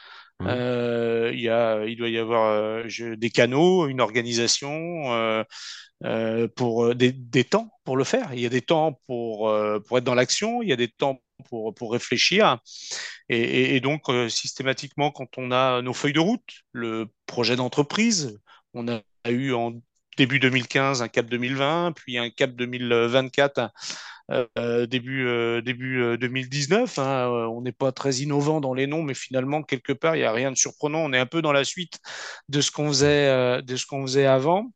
Mhm. 0.41 0.49
Euh, 0.49 1.31
il 1.33 1.41
y 1.41 1.49
a, 1.49 1.85
il 1.85 1.97
doit 1.97 2.09
y 2.09 2.19
avoir 2.19 2.51
euh, 2.51 3.17
des 3.17 3.31
canaux, 3.31 3.87
une 3.87 4.01
organisation 4.01 5.45
euh, 6.05 6.49
pour 6.57 6.95
des, 6.95 7.45
temps 7.45 7.71
pour 7.85 7.97
le 7.97 8.05
faire. 8.05 8.35
Il 8.35 8.41
y 8.41 8.47
a 8.47 8.51
des 8.51 8.61
temps 8.61 9.01
pour, 9.07 9.55
pour 9.87 9.99
être 9.99 10.05
dans 10.05 10.15
l'action, 10.15 10.63
il 10.63 10.69
y 10.69 10.73
a 10.73 10.77
des 10.77 10.89
temps 10.89 11.21
pour, 11.49 11.75
pour 11.75 11.93
réfléchir. 11.93 12.59
Et, 13.29 13.81
donc, 13.81 14.05
systématiquement, 14.29 15.11
quand 15.11 15.39
on 15.39 15.51
a 15.51 15.81
nos 15.83 15.95
feuilles 15.95 16.13
de 16.13 16.21
route, 16.21 16.43
le 16.73 17.07
projet 17.27 17.57
d'entreprise, 17.57 18.39
on 18.75 18.87
a 18.89 19.03
eu 19.29 19.53
en 19.53 19.73
début 20.17 20.39
2015 20.39 21.03
un 21.03 21.09
cap 21.09 21.27
2020, 21.27 21.93
puis 21.93 22.19
un 22.19 22.31
cap 22.31 22.51
2024 22.53 23.71
euh, 24.31 24.87
début, 24.87 25.27
euh, 25.27 25.61
début 25.61 26.01
euh, 26.03 26.17
2019. 26.17 26.99
Hein, 26.99 27.03
euh, 27.03 27.47
on 27.47 27.61
n'est 27.61 27.73
pas 27.73 27.93
très 27.93 28.17
innovant 28.17 28.61
dans 28.61 28.75
les 28.75 28.87
noms, 28.87 29.03
mais 29.03 29.15
finalement, 29.15 29.63
quelque 29.63 29.93
part, 29.93 30.17
il 30.17 30.21
n'y 30.21 30.25
a 30.25 30.33
rien 30.33 30.51
de 30.51 30.57
surprenant. 30.57 31.01
On 31.01 31.13
est 31.13 31.19
un 31.19 31.27
peu 31.27 31.43
dans 31.43 31.53
la 31.53 31.65
suite 31.65 31.99
de 32.49 32.61
ce 32.61 32.71
qu'on 32.71 32.89
faisait, 32.89 33.63
de 33.63 33.77
ce 33.77 33.87
qu'on 33.87 34.03
faisait 34.03 34.27
avant. 34.27 34.73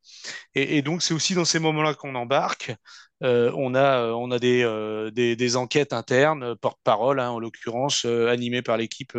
Et, 0.54 0.82
donc, 0.82 1.02
c'est 1.02 1.14
aussi 1.14 1.34
dans 1.34 1.44
ces 1.44 1.58
moments-là 1.58 1.94
qu'on 1.94 2.14
embarque. 2.14 2.72
On 3.20 3.74
a, 3.74 4.12
on 4.12 4.30
a 4.30 4.38
des, 4.38 5.10
des, 5.12 5.56
enquêtes 5.56 5.92
internes, 5.92 6.54
porte-parole, 6.56 7.20
hein, 7.20 7.30
en 7.30 7.38
l'occurrence, 7.38 8.04
animées 8.04 8.62
par 8.62 8.76
l'équipe 8.76 9.12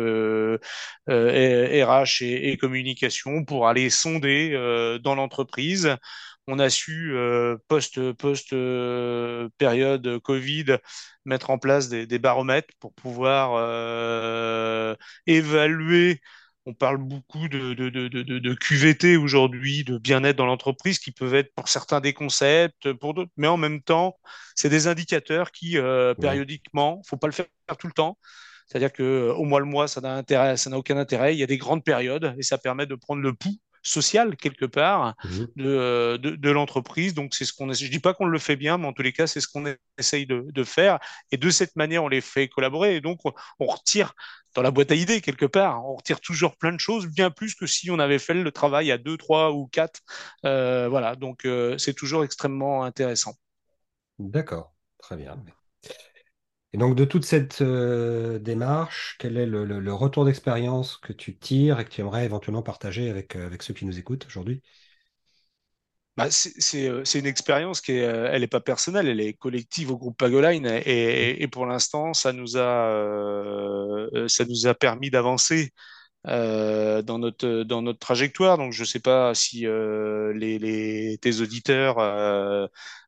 RH 1.08 2.22
et, 2.22 2.56
communication 2.58 3.44
pour 3.44 3.68
aller 3.68 3.90
sonder 3.90 4.98
dans 5.02 5.14
l'entreprise. 5.14 5.96
On 6.52 6.58
a 6.58 6.68
su, 6.68 7.12
euh, 7.14 7.56
post, 7.68 8.12
post 8.12 8.52
euh, 8.52 9.48
période 9.58 10.18
Covid, 10.18 10.78
mettre 11.24 11.50
en 11.50 11.58
place 11.58 11.88
des, 11.88 12.06
des 12.06 12.18
baromètres 12.18 12.74
pour 12.80 12.92
pouvoir 12.92 13.52
euh, 13.54 14.96
évaluer 15.26 16.20
on 16.66 16.74
parle 16.74 16.98
beaucoup 16.98 17.48
de, 17.48 17.74
de, 17.74 17.88
de, 17.88 18.08
de, 18.08 18.22
de 18.38 18.54
QVT 18.54 19.16
aujourd'hui, 19.16 19.82
de 19.84 19.98
bien-être 19.98 20.36
dans 20.36 20.46
l'entreprise, 20.46 20.98
qui 20.98 21.10
peuvent 21.10 21.34
être 21.34 21.52
pour 21.54 21.68
certains 21.68 22.00
des 22.00 22.12
concepts, 22.12 22.92
pour 22.92 23.14
d'autres, 23.14 23.30
mais 23.36 23.46
en 23.46 23.56
même 23.56 23.82
temps, 23.82 24.18
c'est 24.54 24.68
des 24.68 24.86
indicateurs 24.86 25.52
qui, 25.52 25.78
euh, 25.78 26.14
périodiquement, 26.14 27.02
faut 27.06 27.16
pas 27.16 27.28
le 27.28 27.32
faire 27.32 27.46
tout 27.78 27.86
le 27.86 27.92
temps. 27.94 28.18
C'est-à-dire 28.66 28.92
que 28.92 29.02
euh, 29.02 29.34
au 29.34 29.44
mois 29.44 29.60
le 29.60 29.66
mois, 29.66 29.88
ça 29.88 30.00
n'a 30.00 30.14
intérêt, 30.14 30.56
ça 30.56 30.70
n'a 30.70 30.78
aucun 30.78 30.96
intérêt. 30.96 31.34
Il 31.34 31.38
y 31.38 31.42
a 31.42 31.46
des 31.46 31.58
grandes 31.58 31.82
périodes 31.84 32.34
et 32.38 32.42
ça 32.42 32.58
permet 32.58 32.86
de 32.86 32.94
prendre 32.94 33.22
le 33.22 33.32
pouls 33.34 33.58
social 33.82 34.36
quelque 34.36 34.66
part 34.66 35.14
de, 35.56 35.64
euh, 35.66 36.18
de, 36.18 36.30
de 36.30 36.50
l'entreprise. 36.50 37.14
Donc 37.14 37.34
c'est 37.34 37.44
ce 37.44 37.52
qu'on 37.52 37.72
je 37.72 37.86
dis 37.86 37.98
pas 37.98 38.14
qu'on 38.14 38.26
le 38.26 38.38
fait 38.38 38.56
bien, 38.56 38.78
mais 38.78 38.86
en 38.86 38.92
tous 38.92 39.02
les 39.02 39.12
cas 39.12 39.26
c'est 39.26 39.40
ce 39.40 39.48
qu'on 39.48 39.64
essaye 39.98 40.26
de, 40.26 40.46
de, 40.50 40.64
faire. 40.64 40.98
Et 41.30 41.36
de 41.36 41.50
cette 41.50 41.76
manière 41.76 42.04
on 42.04 42.08
les 42.08 42.20
fait 42.20 42.48
collaborer. 42.48 42.96
Et 42.96 43.00
donc 43.00 43.20
on 43.24 43.66
retire 43.66 44.14
dans 44.54 44.62
la 44.62 44.70
boîte 44.70 44.90
à 44.90 44.94
idées 44.94 45.20
quelque 45.20 45.46
part, 45.46 45.84
on 45.86 45.94
retire 45.94 46.20
toujours 46.20 46.56
plein 46.56 46.72
de 46.72 46.80
choses, 46.80 47.06
bien 47.06 47.30
plus 47.30 47.54
que 47.54 47.66
si 47.66 47.90
on 47.90 47.98
avait 47.98 48.18
fait 48.18 48.34
le 48.34 48.50
travail 48.50 48.90
à 48.90 48.98
deux, 48.98 49.16
trois 49.16 49.52
ou 49.52 49.66
quatre. 49.68 50.00
Euh, 50.44 50.88
voilà, 50.88 51.16
donc 51.16 51.44
euh, 51.44 51.78
c'est 51.78 51.94
toujours 51.94 52.24
extrêmement 52.24 52.82
intéressant. 52.84 53.34
D'accord, 54.18 54.74
très 54.98 55.16
bien. 55.16 55.42
Et 56.72 56.78
donc, 56.78 56.94
de 56.94 57.04
toute 57.04 57.24
cette 57.24 57.62
euh, 57.62 58.38
démarche, 58.38 59.16
quel 59.18 59.36
est 59.36 59.46
le, 59.46 59.92
retour 59.92 60.24
d'expérience 60.24 60.98
que 60.98 61.12
tu 61.12 61.36
tires 61.36 61.80
et 61.80 61.84
que 61.84 61.90
tu 61.90 62.00
aimerais 62.00 62.24
éventuellement 62.24 62.62
partager 62.62 63.10
avec, 63.10 63.34
euh, 63.34 63.46
avec 63.46 63.62
ceux 63.62 63.74
qui 63.74 63.86
nous 63.86 63.98
écoutent 63.98 64.26
aujourd'hui? 64.26 64.62
Bah, 66.16 66.26
c'est 66.30 66.88
euh, 66.88 67.04
c'est 67.04 67.18
une 67.18 67.26
expérience 67.26 67.80
qui 67.80 67.92
est, 67.92 68.04
euh, 68.04 68.28
elle 68.30 68.42
est 68.42 68.48
pas 68.48 68.60
personnelle, 68.60 69.08
elle 69.08 69.20
est 69.20 69.32
collective 69.32 69.90
au 69.90 69.96
groupe 69.96 70.18
Pagoline 70.18 70.66
et, 70.66 71.48
pour 71.50 71.66
l'instant, 71.66 72.12
ça 72.14 72.32
ça 74.28 74.44
nous 74.44 74.66
a 74.66 74.74
permis 74.74 75.10
d'avancer 75.10 75.72
euh, 76.26 77.02
dans 77.02 77.18
notre 77.18 77.62
dans 77.64 77.82
notre 77.82 77.98
trajectoire. 77.98 78.58
Donc, 78.58 78.72
je 78.72 78.84
sais 78.84 79.00
pas 79.00 79.34
si 79.34 79.66
euh, 79.66 80.32
les, 80.34 80.58
les 80.58 81.18
tes 81.18 81.40
auditeurs, 81.40 81.98
euh, 81.98 82.66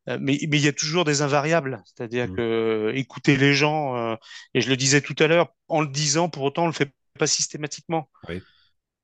euh, 0.08 0.18
mais 0.20 0.38
mais 0.48 0.58
il 0.58 0.64
y 0.64 0.68
a 0.68 0.72
toujours 0.72 1.04
des 1.04 1.22
invariables, 1.22 1.82
c'est-à-dire 1.84 2.28
Mhm. 2.28 2.36
que 2.36 2.92
écouter 2.94 3.36
les 3.36 3.54
gens, 3.54 3.96
euh, 3.96 4.16
et 4.54 4.60
je 4.60 4.68
le 4.70 4.76
disais 4.76 5.00
tout 5.00 5.16
à 5.18 5.26
l'heure, 5.26 5.48
en 5.68 5.80
le 5.82 5.88
disant, 5.88 6.28
pour 6.28 6.42
autant, 6.44 6.64
on 6.64 6.66
le 6.68 6.72
fait 6.72 6.92
pas 7.18 7.26
systématiquement. 7.26 8.08
Oui. 8.28 8.40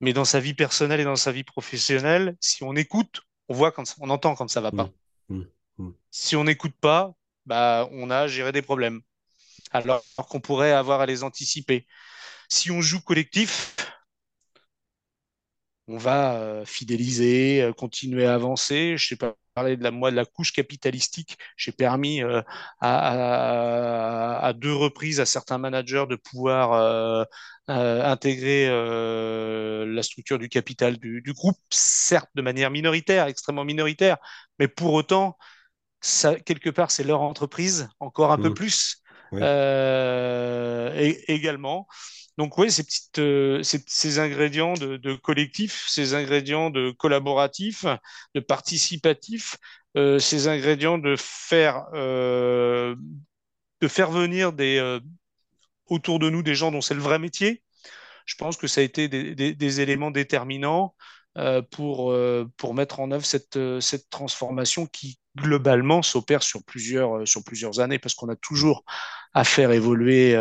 Mais 0.01 0.13
dans 0.13 0.25
sa 0.25 0.39
vie 0.39 0.53
personnelle 0.53 0.99
et 1.01 1.03
dans 1.03 1.15
sa 1.15 1.31
vie 1.31 1.43
professionnelle, 1.43 2.35
si 2.39 2.63
on 2.63 2.75
écoute, 2.75 3.21
on 3.49 3.53
voit 3.53 3.71
quand 3.71 3.95
on 3.99 4.09
entend 4.09 4.35
quand 4.35 4.47
ça 4.49 4.61
va 4.61 4.71
pas. 4.71 4.89
Mhm. 5.29 5.47
Mhm. 5.77 5.93
Si 6.11 6.35
on 6.35 6.43
n'écoute 6.45 6.73
pas, 6.81 7.13
bah 7.45 7.87
on 7.91 8.09
a 8.09 8.27
géré 8.27 8.51
des 8.51 8.61
problèmes, 8.61 9.01
alors 9.71 10.03
qu'on 10.29 10.39
pourrait 10.39 10.71
avoir 10.71 11.01
à 11.01 11.05
les 11.05 11.23
anticiper. 11.23 11.87
Si 12.49 12.71
on 12.71 12.81
joue 12.81 13.01
collectif, 13.01 13.75
on 15.89 15.97
va 15.97 16.35
euh, 16.35 16.65
fidéliser, 16.65 17.63
euh, 17.63 17.73
continuer 17.73 18.25
à 18.25 18.35
avancer. 18.35 18.95
Je 18.97 19.07
sais 19.07 19.15
pas 19.15 19.35
parler 19.55 19.75
de 19.75 19.83
la 19.83 19.91
moi 19.91 20.11
de 20.11 20.15
la 20.15 20.25
couche 20.25 20.53
capitalistique. 20.53 21.37
J'ai 21.57 21.71
permis 21.71 22.23
euh, 22.23 22.41
à, 22.79 24.37
à, 24.39 24.45
à, 24.47 24.53
deux 24.53 24.73
reprises 24.73 25.19
à 25.19 25.25
certains 25.25 25.57
managers 25.57 26.05
de 26.09 26.15
pouvoir 26.15 26.73
euh, 26.73 27.23
euh, 27.69 28.03
intégrer 28.05 28.67
la 28.69 30.03
structure 30.03 30.39
du 30.39 30.47
capital 30.47 30.97
du, 30.97 31.21
du, 31.21 31.33
groupe, 31.33 31.57
certes 31.69 32.29
de 32.35 32.41
manière 32.41 32.71
minoritaire, 32.71 33.27
extrêmement 33.27 33.65
minoritaire, 33.65 34.17
mais 34.59 34.67
pour 34.67 34.93
autant, 34.93 35.37
ça, 36.01 36.35
quelque 36.39 36.69
part, 36.69 36.91
c'est 36.91 37.03
leur 37.03 37.21
entreprise, 37.21 37.89
encore 37.99 38.31
un 38.31 38.37
peu 38.37 38.53
Plus. 39.31 39.43
également. 41.27 41.87
Donc 42.37 42.57
oui, 42.57 42.71
ces, 42.71 42.83
petites, 42.83 43.21
ces, 43.63 44.19
ingrédients 44.19 44.73
de, 44.73 45.15
collectif, 45.15 45.85
ces 45.89 46.13
ingrédients 46.13 46.69
de 46.69 46.91
collaboratif, 46.91 47.85
de 48.33 48.39
participatif, 48.39 49.57
ces 49.95 50.47
ingrédients 50.47 50.97
de 50.97 51.15
faire, 51.17 51.87
de 51.91 52.95
faire 53.87 54.11
venir 54.11 54.53
des, 54.53 54.99
autour 55.87 56.19
de 56.19 56.29
nous 56.29 56.43
des 56.43 56.55
gens 56.55 56.71
dont 56.71 56.81
c'est 56.81 56.93
le 56.93 57.01
vrai 57.01 57.19
métier, 57.19 57.61
je 58.29 58.35
pense 58.35 58.57
que 58.57 58.67
ça 58.67 58.81
a 58.81 58.83
été 58.83 59.07
des, 59.07 59.81
éléments 59.81 60.11
déterminants 60.11 60.95
euh, 61.37 61.61
pour, 61.61 62.11
euh, 62.11 62.49
pour 62.57 62.73
mettre 62.75 62.99
en 62.99 63.11
œuvre 63.11 63.25
cette, 63.25 63.57
euh, 63.57 63.81
cette 63.81 64.09
transformation 64.09 64.85
qui 64.85 65.19
globalement 65.35 66.01
s'opère 66.01 66.43
sur 66.43 66.63
plusieurs, 66.63 67.27
sur 67.27 67.43
plusieurs 67.43 67.79
années 67.79 67.97
parce 67.97 68.13
qu'on 68.13 68.29
a 68.29 68.35
toujours 68.35 68.83
à 69.33 69.43
faire 69.43 69.71
évoluer 69.71 70.35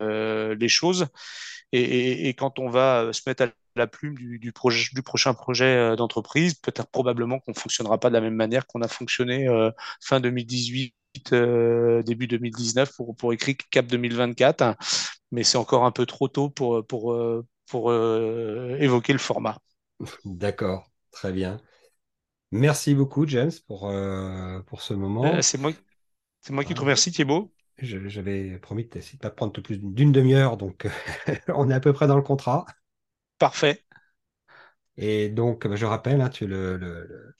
les 0.00 0.68
choses. 0.68 1.06
Et, 1.72 2.28
quand 2.30 2.58
on 2.58 2.70
va 2.70 3.12
se 3.12 3.22
mettre 3.26 3.44
à 3.44 3.48
la 3.76 3.86
plume 3.86 4.14
du, 4.14 4.52
projet, 4.52 4.88
du 4.92 5.02
prochain 5.02 5.34
projet 5.34 5.96
d'entreprise, 5.96 6.54
peut-être 6.54 6.90
probablement 6.90 7.38
qu'on 7.38 7.52
ne 7.52 7.58
fonctionnera 7.58 7.98
pas 7.98 8.08
de 8.08 8.14
la 8.14 8.20
même 8.20 8.34
manière 8.34 8.66
qu'on 8.66 8.82
a 8.82 8.88
fonctionné 8.88 9.48
fin 10.00 10.20
2018 10.20 10.94
début 12.04 12.26
2019 12.28 12.92
pour, 12.96 13.16
pour 13.16 13.32
écrire 13.32 13.56
Cap 13.70 13.86
2024 13.86 14.76
mais 15.30 15.42
c'est 15.42 15.58
encore 15.58 15.84
un 15.84 15.90
peu 15.90 16.06
trop 16.06 16.28
tôt 16.28 16.48
pour, 16.48 16.84
pour, 16.86 17.12
euh, 17.12 17.46
pour 17.66 17.90
euh, 17.90 18.76
évoquer 18.80 19.12
le 19.12 19.18
format. 19.18 19.58
D'accord, 20.24 20.90
très 21.10 21.32
bien. 21.32 21.60
Merci 22.50 22.94
beaucoup, 22.94 23.26
James, 23.26 23.52
pour, 23.66 23.88
euh, 23.88 24.60
pour 24.60 24.80
ce 24.80 24.94
moment. 24.94 25.42
c'est 25.42 25.58
moi, 25.58 25.72
c'est 26.40 26.52
moi 26.52 26.64
qui 26.64 26.74
te 26.74 26.80
remercie, 26.80 27.12
Thibaut. 27.12 27.52
J'avais 27.80 28.58
promis 28.58 28.84
de 28.84 28.98
ne 28.98 29.18
pas 29.18 29.30
prendre 29.30 29.60
plus 29.60 29.78
d'une 29.78 30.12
demi-heure, 30.12 30.56
donc 30.56 30.86
on 31.48 31.70
est 31.70 31.74
à 31.74 31.80
peu 31.80 31.92
près 31.92 32.06
dans 32.06 32.16
le 32.16 32.22
contrat. 32.22 32.66
Parfait. 33.38 33.84
Et 34.96 35.28
donc, 35.28 35.72
je 35.74 35.86
rappelle, 35.86 36.20
hein, 36.20 36.28
tu 36.28 36.46
le, 36.46 36.76
le, 36.76 37.34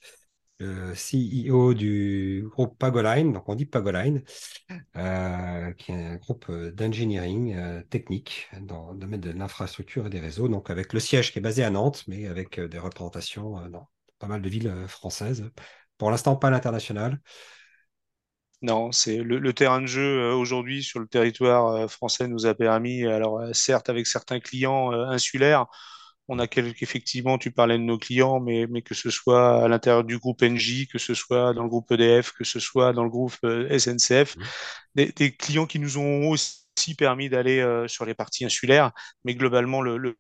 le 0.61 0.94
CEO 0.94 1.74
du 1.74 2.44
groupe 2.51 2.79
Pagoline, 2.79 3.33
donc 3.33 3.48
on 3.48 3.55
dit 3.57 3.66
Pagoline, 3.66 4.22
euh, 4.96 5.72
qui 5.74 5.92
est 5.92 5.96
un 6.07 6.16
groupe 6.16 6.51
d'engineering 6.53 7.55
euh, 7.57 7.83
technique 7.85 8.48
dans 8.62 8.92
le 8.92 8.98
domaine 8.98 9.20
de 9.20 9.31
l'infrastructure 9.31 10.07
et 10.07 10.11
des 10.11 10.20
réseaux, 10.20 10.48
donc 10.48 10.70
avec 10.70 10.92
le 10.92 11.01
siège 11.01 11.33
qui 11.33 11.38
est 11.40 11.42
basé 11.42 11.64
à 11.64 11.70
Nantes, 11.70 12.05
mais 12.09 12.27
avec 12.27 12.59
euh, 12.59 12.68
des 12.68 12.79
représentations 12.79 13.68
dans 13.70 13.88
pas 14.18 14.29
mal 14.29 14.42
de 14.42 14.48
villes 14.48 14.74
françaises. 14.88 15.51
Pour 15.98 16.11
l'instant, 16.11 16.37
pas 16.37 16.48
à 16.48 16.51
l'international. 16.51 17.20
Non, 18.61 18.90
c'est 18.90 19.18
le, 19.18 19.53
terrain 19.53 19.81
de 19.81 19.87
jeu 19.87 20.33
aujourd'hui 20.33 20.83
sur 20.83 20.99
le 20.99 21.07
territoire 21.07 21.88
français 21.88 22.27
nous 22.27 22.44
a 22.47 22.55
permis, 22.55 23.07
alors 23.07 23.40
certes 23.53 23.88
avec 23.88 24.07
certains 24.07 24.40
clients 24.40 24.90
insulaires, 24.90 25.66
on 26.29 26.38
a 26.38 26.47
quelques, 26.47 26.83
effectivement, 26.83 27.38
tu 27.38 27.51
parlais 27.51 27.79
de 27.79 27.83
nos 27.83 27.99
clients, 27.99 28.38
mais, 28.38 28.66
mais 28.68 28.83
que 28.83 28.94
ce 28.94 29.09
soit 29.11 29.64
à 29.64 29.68
l'intérieur 29.68 30.05
du 30.05 30.18
groupe 30.18 30.42
NJ, 30.42 30.87
que 30.87 30.99
ce 30.99 31.14
soit 31.14 31.55
dans 31.55 31.62
le 31.62 31.71
groupe 31.71 31.90
EDF, 31.90 32.33
que 32.33 32.44
ce 32.44 32.61
soit 32.61 32.92
dans 32.92 33.03
le 33.03 33.11
groupe 33.11 33.35
euh, 33.44 33.79
SNCF, 33.79 34.37
mmh. 34.37 34.42
des, 34.94 35.33
clients 35.37 35.66
qui 35.66 35.79
nous 35.79 35.97
ont 35.97 36.29
aussi 36.29 36.67
permis 36.95 37.29
d'aller 37.29 37.61
euh, 37.61 37.88
sur 37.88 38.05
les 38.05 38.14
parties 38.14 38.45
insulaires, 38.45 38.93
mais 39.25 39.35
globalement, 39.35 39.81
le, 39.83 40.17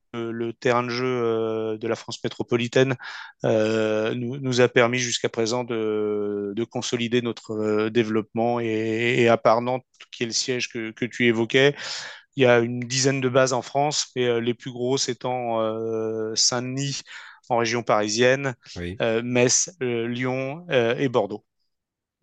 terrain 0.60 0.82
de 0.82 0.88
jeu 0.88 1.06
euh, 1.06 1.78
de 1.78 1.88
la 1.88 1.96
France 1.96 2.22
métropolitaine 2.22 2.96
nous, 3.44 4.60
a 4.60 4.68
permis 4.68 4.98
jusqu'à 4.98 5.28
présent 5.28 5.64
de, 5.64 6.64
consolider 6.70 7.22
notre 7.22 7.88
développement. 7.88 8.60
Et, 8.60 9.28
à 9.28 9.36
part 9.36 9.62
Nantes, 9.62 9.84
qui 10.10 10.24
est 10.24 10.26
le 10.26 10.32
siège 10.32 10.68
que, 10.68 10.90
que 10.90 11.04
tu 11.04 11.26
évoquais, 11.26 11.74
il 12.38 12.42
y 12.42 12.46
a 12.46 12.60
une 12.60 12.78
dizaine 12.78 13.20
de 13.20 13.28
bases 13.28 13.52
en 13.52 13.62
France, 13.62 14.12
euh, 14.16 14.40
les 14.40 14.54
plus 14.54 14.70
grosses 14.70 15.08
étant 15.08 15.60
euh, 15.60 16.36
Saint-Denis 16.36 17.00
en 17.48 17.56
région 17.56 17.82
parisienne, 17.82 18.54
euh, 19.00 19.22
Metz, 19.24 19.74
Lyon 19.80 20.64
et 20.70 21.08
Bordeaux. 21.08 21.44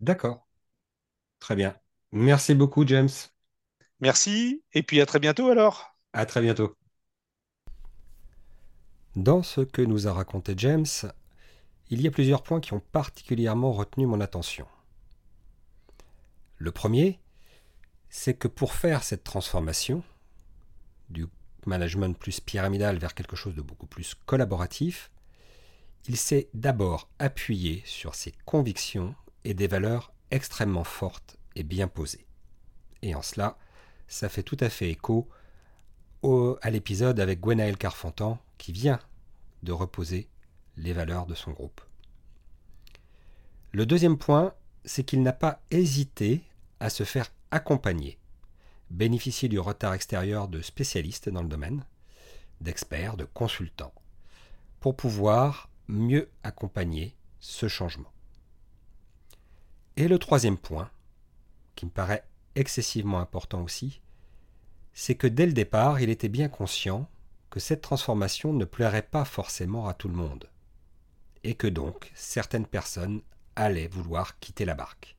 D'accord. 0.00 0.46
Très 1.38 1.54
bien. 1.54 1.76
Merci 2.12 2.54
beaucoup, 2.54 2.86
James. 2.86 3.10
Merci, 4.00 4.62
et 4.72 4.82
puis 4.82 5.00
à 5.00 5.06
très 5.06 5.18
bientôt 5.18 5.48
alors. 5.48 5.96
À 6.12 6.26
très 6.26 6.42
bientôt. 6.42 6.76
Dans 9.14 9.42
ce 9.42 9.62
que 9.62 9.80
nous 9.80 10.06
a 10.06 10.12
raconté 10.12 10.54
James, 10.56 10.86
il 11.88 12.02
y 12.02 12.06
a 12.06 12.10
plusieurs 12.10 12.42
points 12.42 12.60
qui 12.60 12.74
ont 12.74 12.82
particulièrement 12.92 13.72
retenu 13.72 14.06
mon 14.06 14.20
attention. 14.20 14.66
Le 16.58 16.70
premier, 16.70 17.20
c'est 18.10 18.34
que 18.34 18.48
pour 18.48 18.74
faire 18.74 19.02
cette 19.02 19.24
transformation 19.24 20.02
du 21.08 21.26
management 21.64 22.18
plus 22.18 22.40
pyramidal 22.40 22.98
vers 22.98 23.14
quelque 23.14 23.36
chose 23.36 23.54
de 23.54 23.62
beaucoup 23.62 23.86
plus 23.86 24.14
collaboratif, 24.26 25.10
il 26.08 26.16
s'est 26.16 26.48
d'abord 26.54 27.08
appuyé 27.18 27.82
sur 27.86 28.14
ses 28.14 28.32
convictions 28.44 29.14
et 29.44 29.54
des 29.54 29.66
valeurs 29.66 30.12
extrêmement 30.30 30.84
fortes 30.84 31.36
et 31.54 31.62
bien 31.62 31.88
posées. 31.88 32.26
Et 33.02 33.14
en 33.14 33.22
cela, 33.22 33.58
ça 34.08 34.28
fait 34.28 34.42
tout 34.42 34.56
à 34.60 34.68
fait 34.68 34.90
écho 34.90 35.28
à 36.62 36.70
l'épisode 36.70 37.20
avec 37.20 37.40
Gwenaël 37.40 37.76
Carfantan 37.76 38.38
qui 38.58 38.72
vient 38.72 38.98
de 39.62 39.72
reposer 39.72 40.28
les 40.76 40.92
valeurs 40.92 41.26
de 41.26 41.34
son 41.34 41.52
groupe. 41.52 41.80
Le 43.72 43.86
deuxième 43.86 44.18
point, 44.18 44.54
c'est 44.84 45.04
qu'il 45.04 45.22
n'a 45.22 45.32
pas 45.32 45.60
hésité 45.70 46.42
à 46.80 46.90
se 46.90 47.04
faire 47.04 47.30
accompagner, 47.50 48.18
bénéficier 48.90 49.48
du 49.48 49.58
retard 49.60 49.94
extérieur 49.94 50.48
de 50.48 50.62
spécialistes 50.62 51.28
dans 51.28 51.42
le 51.42 51.48
domaine, 51.48 51.84
d'experts, 52.60 53.16
de 53.16 53.24
consultants, 53.24 53.94
pour 54.80 54.96
pouvoir 54.96 55.70
mieux 55.88 56.28
accompagner 56.42 57.14
ce 57.38 57.68
changement. 57.68 58.12
Et 59.96 60.08
le 60.08 60.18
troisième 60.18 60.58
point, 60.58 60.90
qui 61.74 61.86
me 61.86 61.90
paraît 61.90 62.24
excessivement 62.56 63.20
important 63.20 63.62
aussi, 63.62 64.00
c'est 64.92 65.14
que 65.14 65.26
dès 65.26 65.46
le 65.46 65.52
départ, 65.52 66.00
il 66.00 66.10
était 66.10 66.28
bien 66.28 66.48
conscient 66.48 67.08
que 67.50 67.60
cette 67.60 67.82
transformation 67.82 68.52
ne 68.52 68.64
plairait 68.64 69.02
pas 69.02 69.24
forcément 69.24 69.86
à 69.86 69.94
tout 69.94 70.08
le 70.08 70.14
monde, 70.14 70.50
et 71.44 71.54
que 71.54 71.66
donc 71.66 72.10
certaines 72.14 72.66
personnes 72.66 73.22
allaient 73.54 73.88
vouloir 73.88 74.38
quitter 74.40 74.64
la 74.64 74.74
barque. 74.74 75.16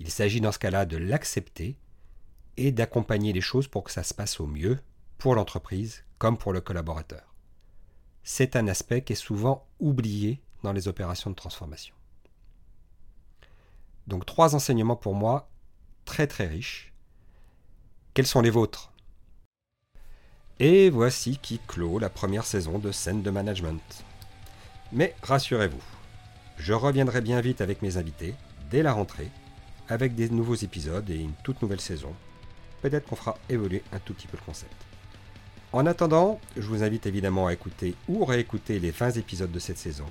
Il 0.00 0.10
s'agit 0.10 0.40
dans 0.40 0.52
ce 0.52 0.58
cas-là 0.58 0.86
de 0.86 0.96
l'accepter 0.96 1.78
et 2.56 2.72
d'accompagner 2.72 3.32
les 3.32 3.40
choses 3.40 3.68
pour 3.68 3.84
que 3.84 3.90
ça 3.90 4.02
se 4.02 4.14
passe 4.14 4.38
au 4.40 4.46
mieux 4.46 4.78
pour 5.18 5.34
l'entreprise 5.34 6.04
comme 6.18 6.36
pour 6.36 6.52
le 6.52 6.60
collaborateur. 6.60 7.34
C'est 8.22 8.56
un 8.56 8.68
aspect 8.68 9.02
qui 9.02 9.12
est 9.12 9.16
souvent 9.16 9.66
oublié 9.80 10.42
dans 10.62 10.72
les 10.72 10.88
opérations 10.88 11.30
de 11.30 11.36
transformation. 11.36 11.94
Donc 14.06 14.26
trois 14.26 14.54
enseignements 14.54 14.96
pour 14.96 15.14
moi 15.14 15.48
très 16.04 16.26
très 16.26 16.46
riches. 16.46 16.92
Quels 18.14 18.26
sont 18.26 18.40
les 18.40 18.50
vôtres? 18.50 18.92
Et 20.60 20.90
voici 20.90 21.38
qui 21.38 21.58
clôt 21.66 21.98
la 21.98 22.08
première 22.08 22.44
saison 22.44 22.78
de 22.78 22.92
scène 22.92 23.22
de 23.22 23.30
management. 23.30 24.04
Mais 24.92 25.14
rassurez-vous, 25.22 25.82
je 26.58 26.72
reviendrai 26.72 27.20
bien 27.20 27.40
vite 27.40 27.60
avec 27.60 27.82
mes 27.82 27.96
invités 27.96 28.34
dès 28.70 28.82
la 28.82 28.92
rentrée 28.92 29.30
avec 29.88 30.14
des 30.14 30.30
nouveaux 30.30 30.54
épisodes 30.54 31.08
et 31.10 31.16
une 31.16 31.34
toute 31.42 31.60
nouvelle 31.60 31.80
saison. 31.80 32.14
Peut-être 32.80 33.06
qu'on 33.06 33.16
fera 33.16 33.36
évoluer 33.48 33.82
un 33.92 33.98
tout 33.98 34.14
petit 34.14 34.26
peu 34.26 34.36
le 34.36 34.44
concept. 34.44 34.72
En 35.72 35.86
attendant, 35.86 36.40
je 36.56 36.62
vous 36.62 36.82
invite 36.82 37.06
évidemment 37.06 37.48
à 37.48 37.52
écouter 37.52 37.96
ou 38.08 38.24
réécouter 38.24 38.78
les 38.78 38.92
20 38.92 39.16
épisodes 39.16 39.50
de 39.50 39.58
cette 39.58 39.78
saison 39.78 40.06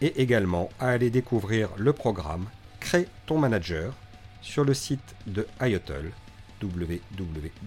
et 0.00 0.20
également 0.20 0.68
à 0.80 0.88
aller 0.88 1.10
découvrir 1.10 1.70
le 1.76 1.92
programme 1.92 2.46
Crée 2.80 3.08
ton 3.26 3.38
manager 3.38 3.94
sur 4.42 4.64
le 4.64 4.74
site 4.74 5.14
de 5.26 5.46
IOTL 5.60 6.12
www.ayotl.fr. 6.62 7.60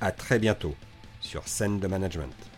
À 0.00 0.12
très 0.12 0.38
bientôt 0.38 0.74
sur 1.20 1.48
scène 1.48 1.80
de 1.80 1.86
management. 1.86 2.55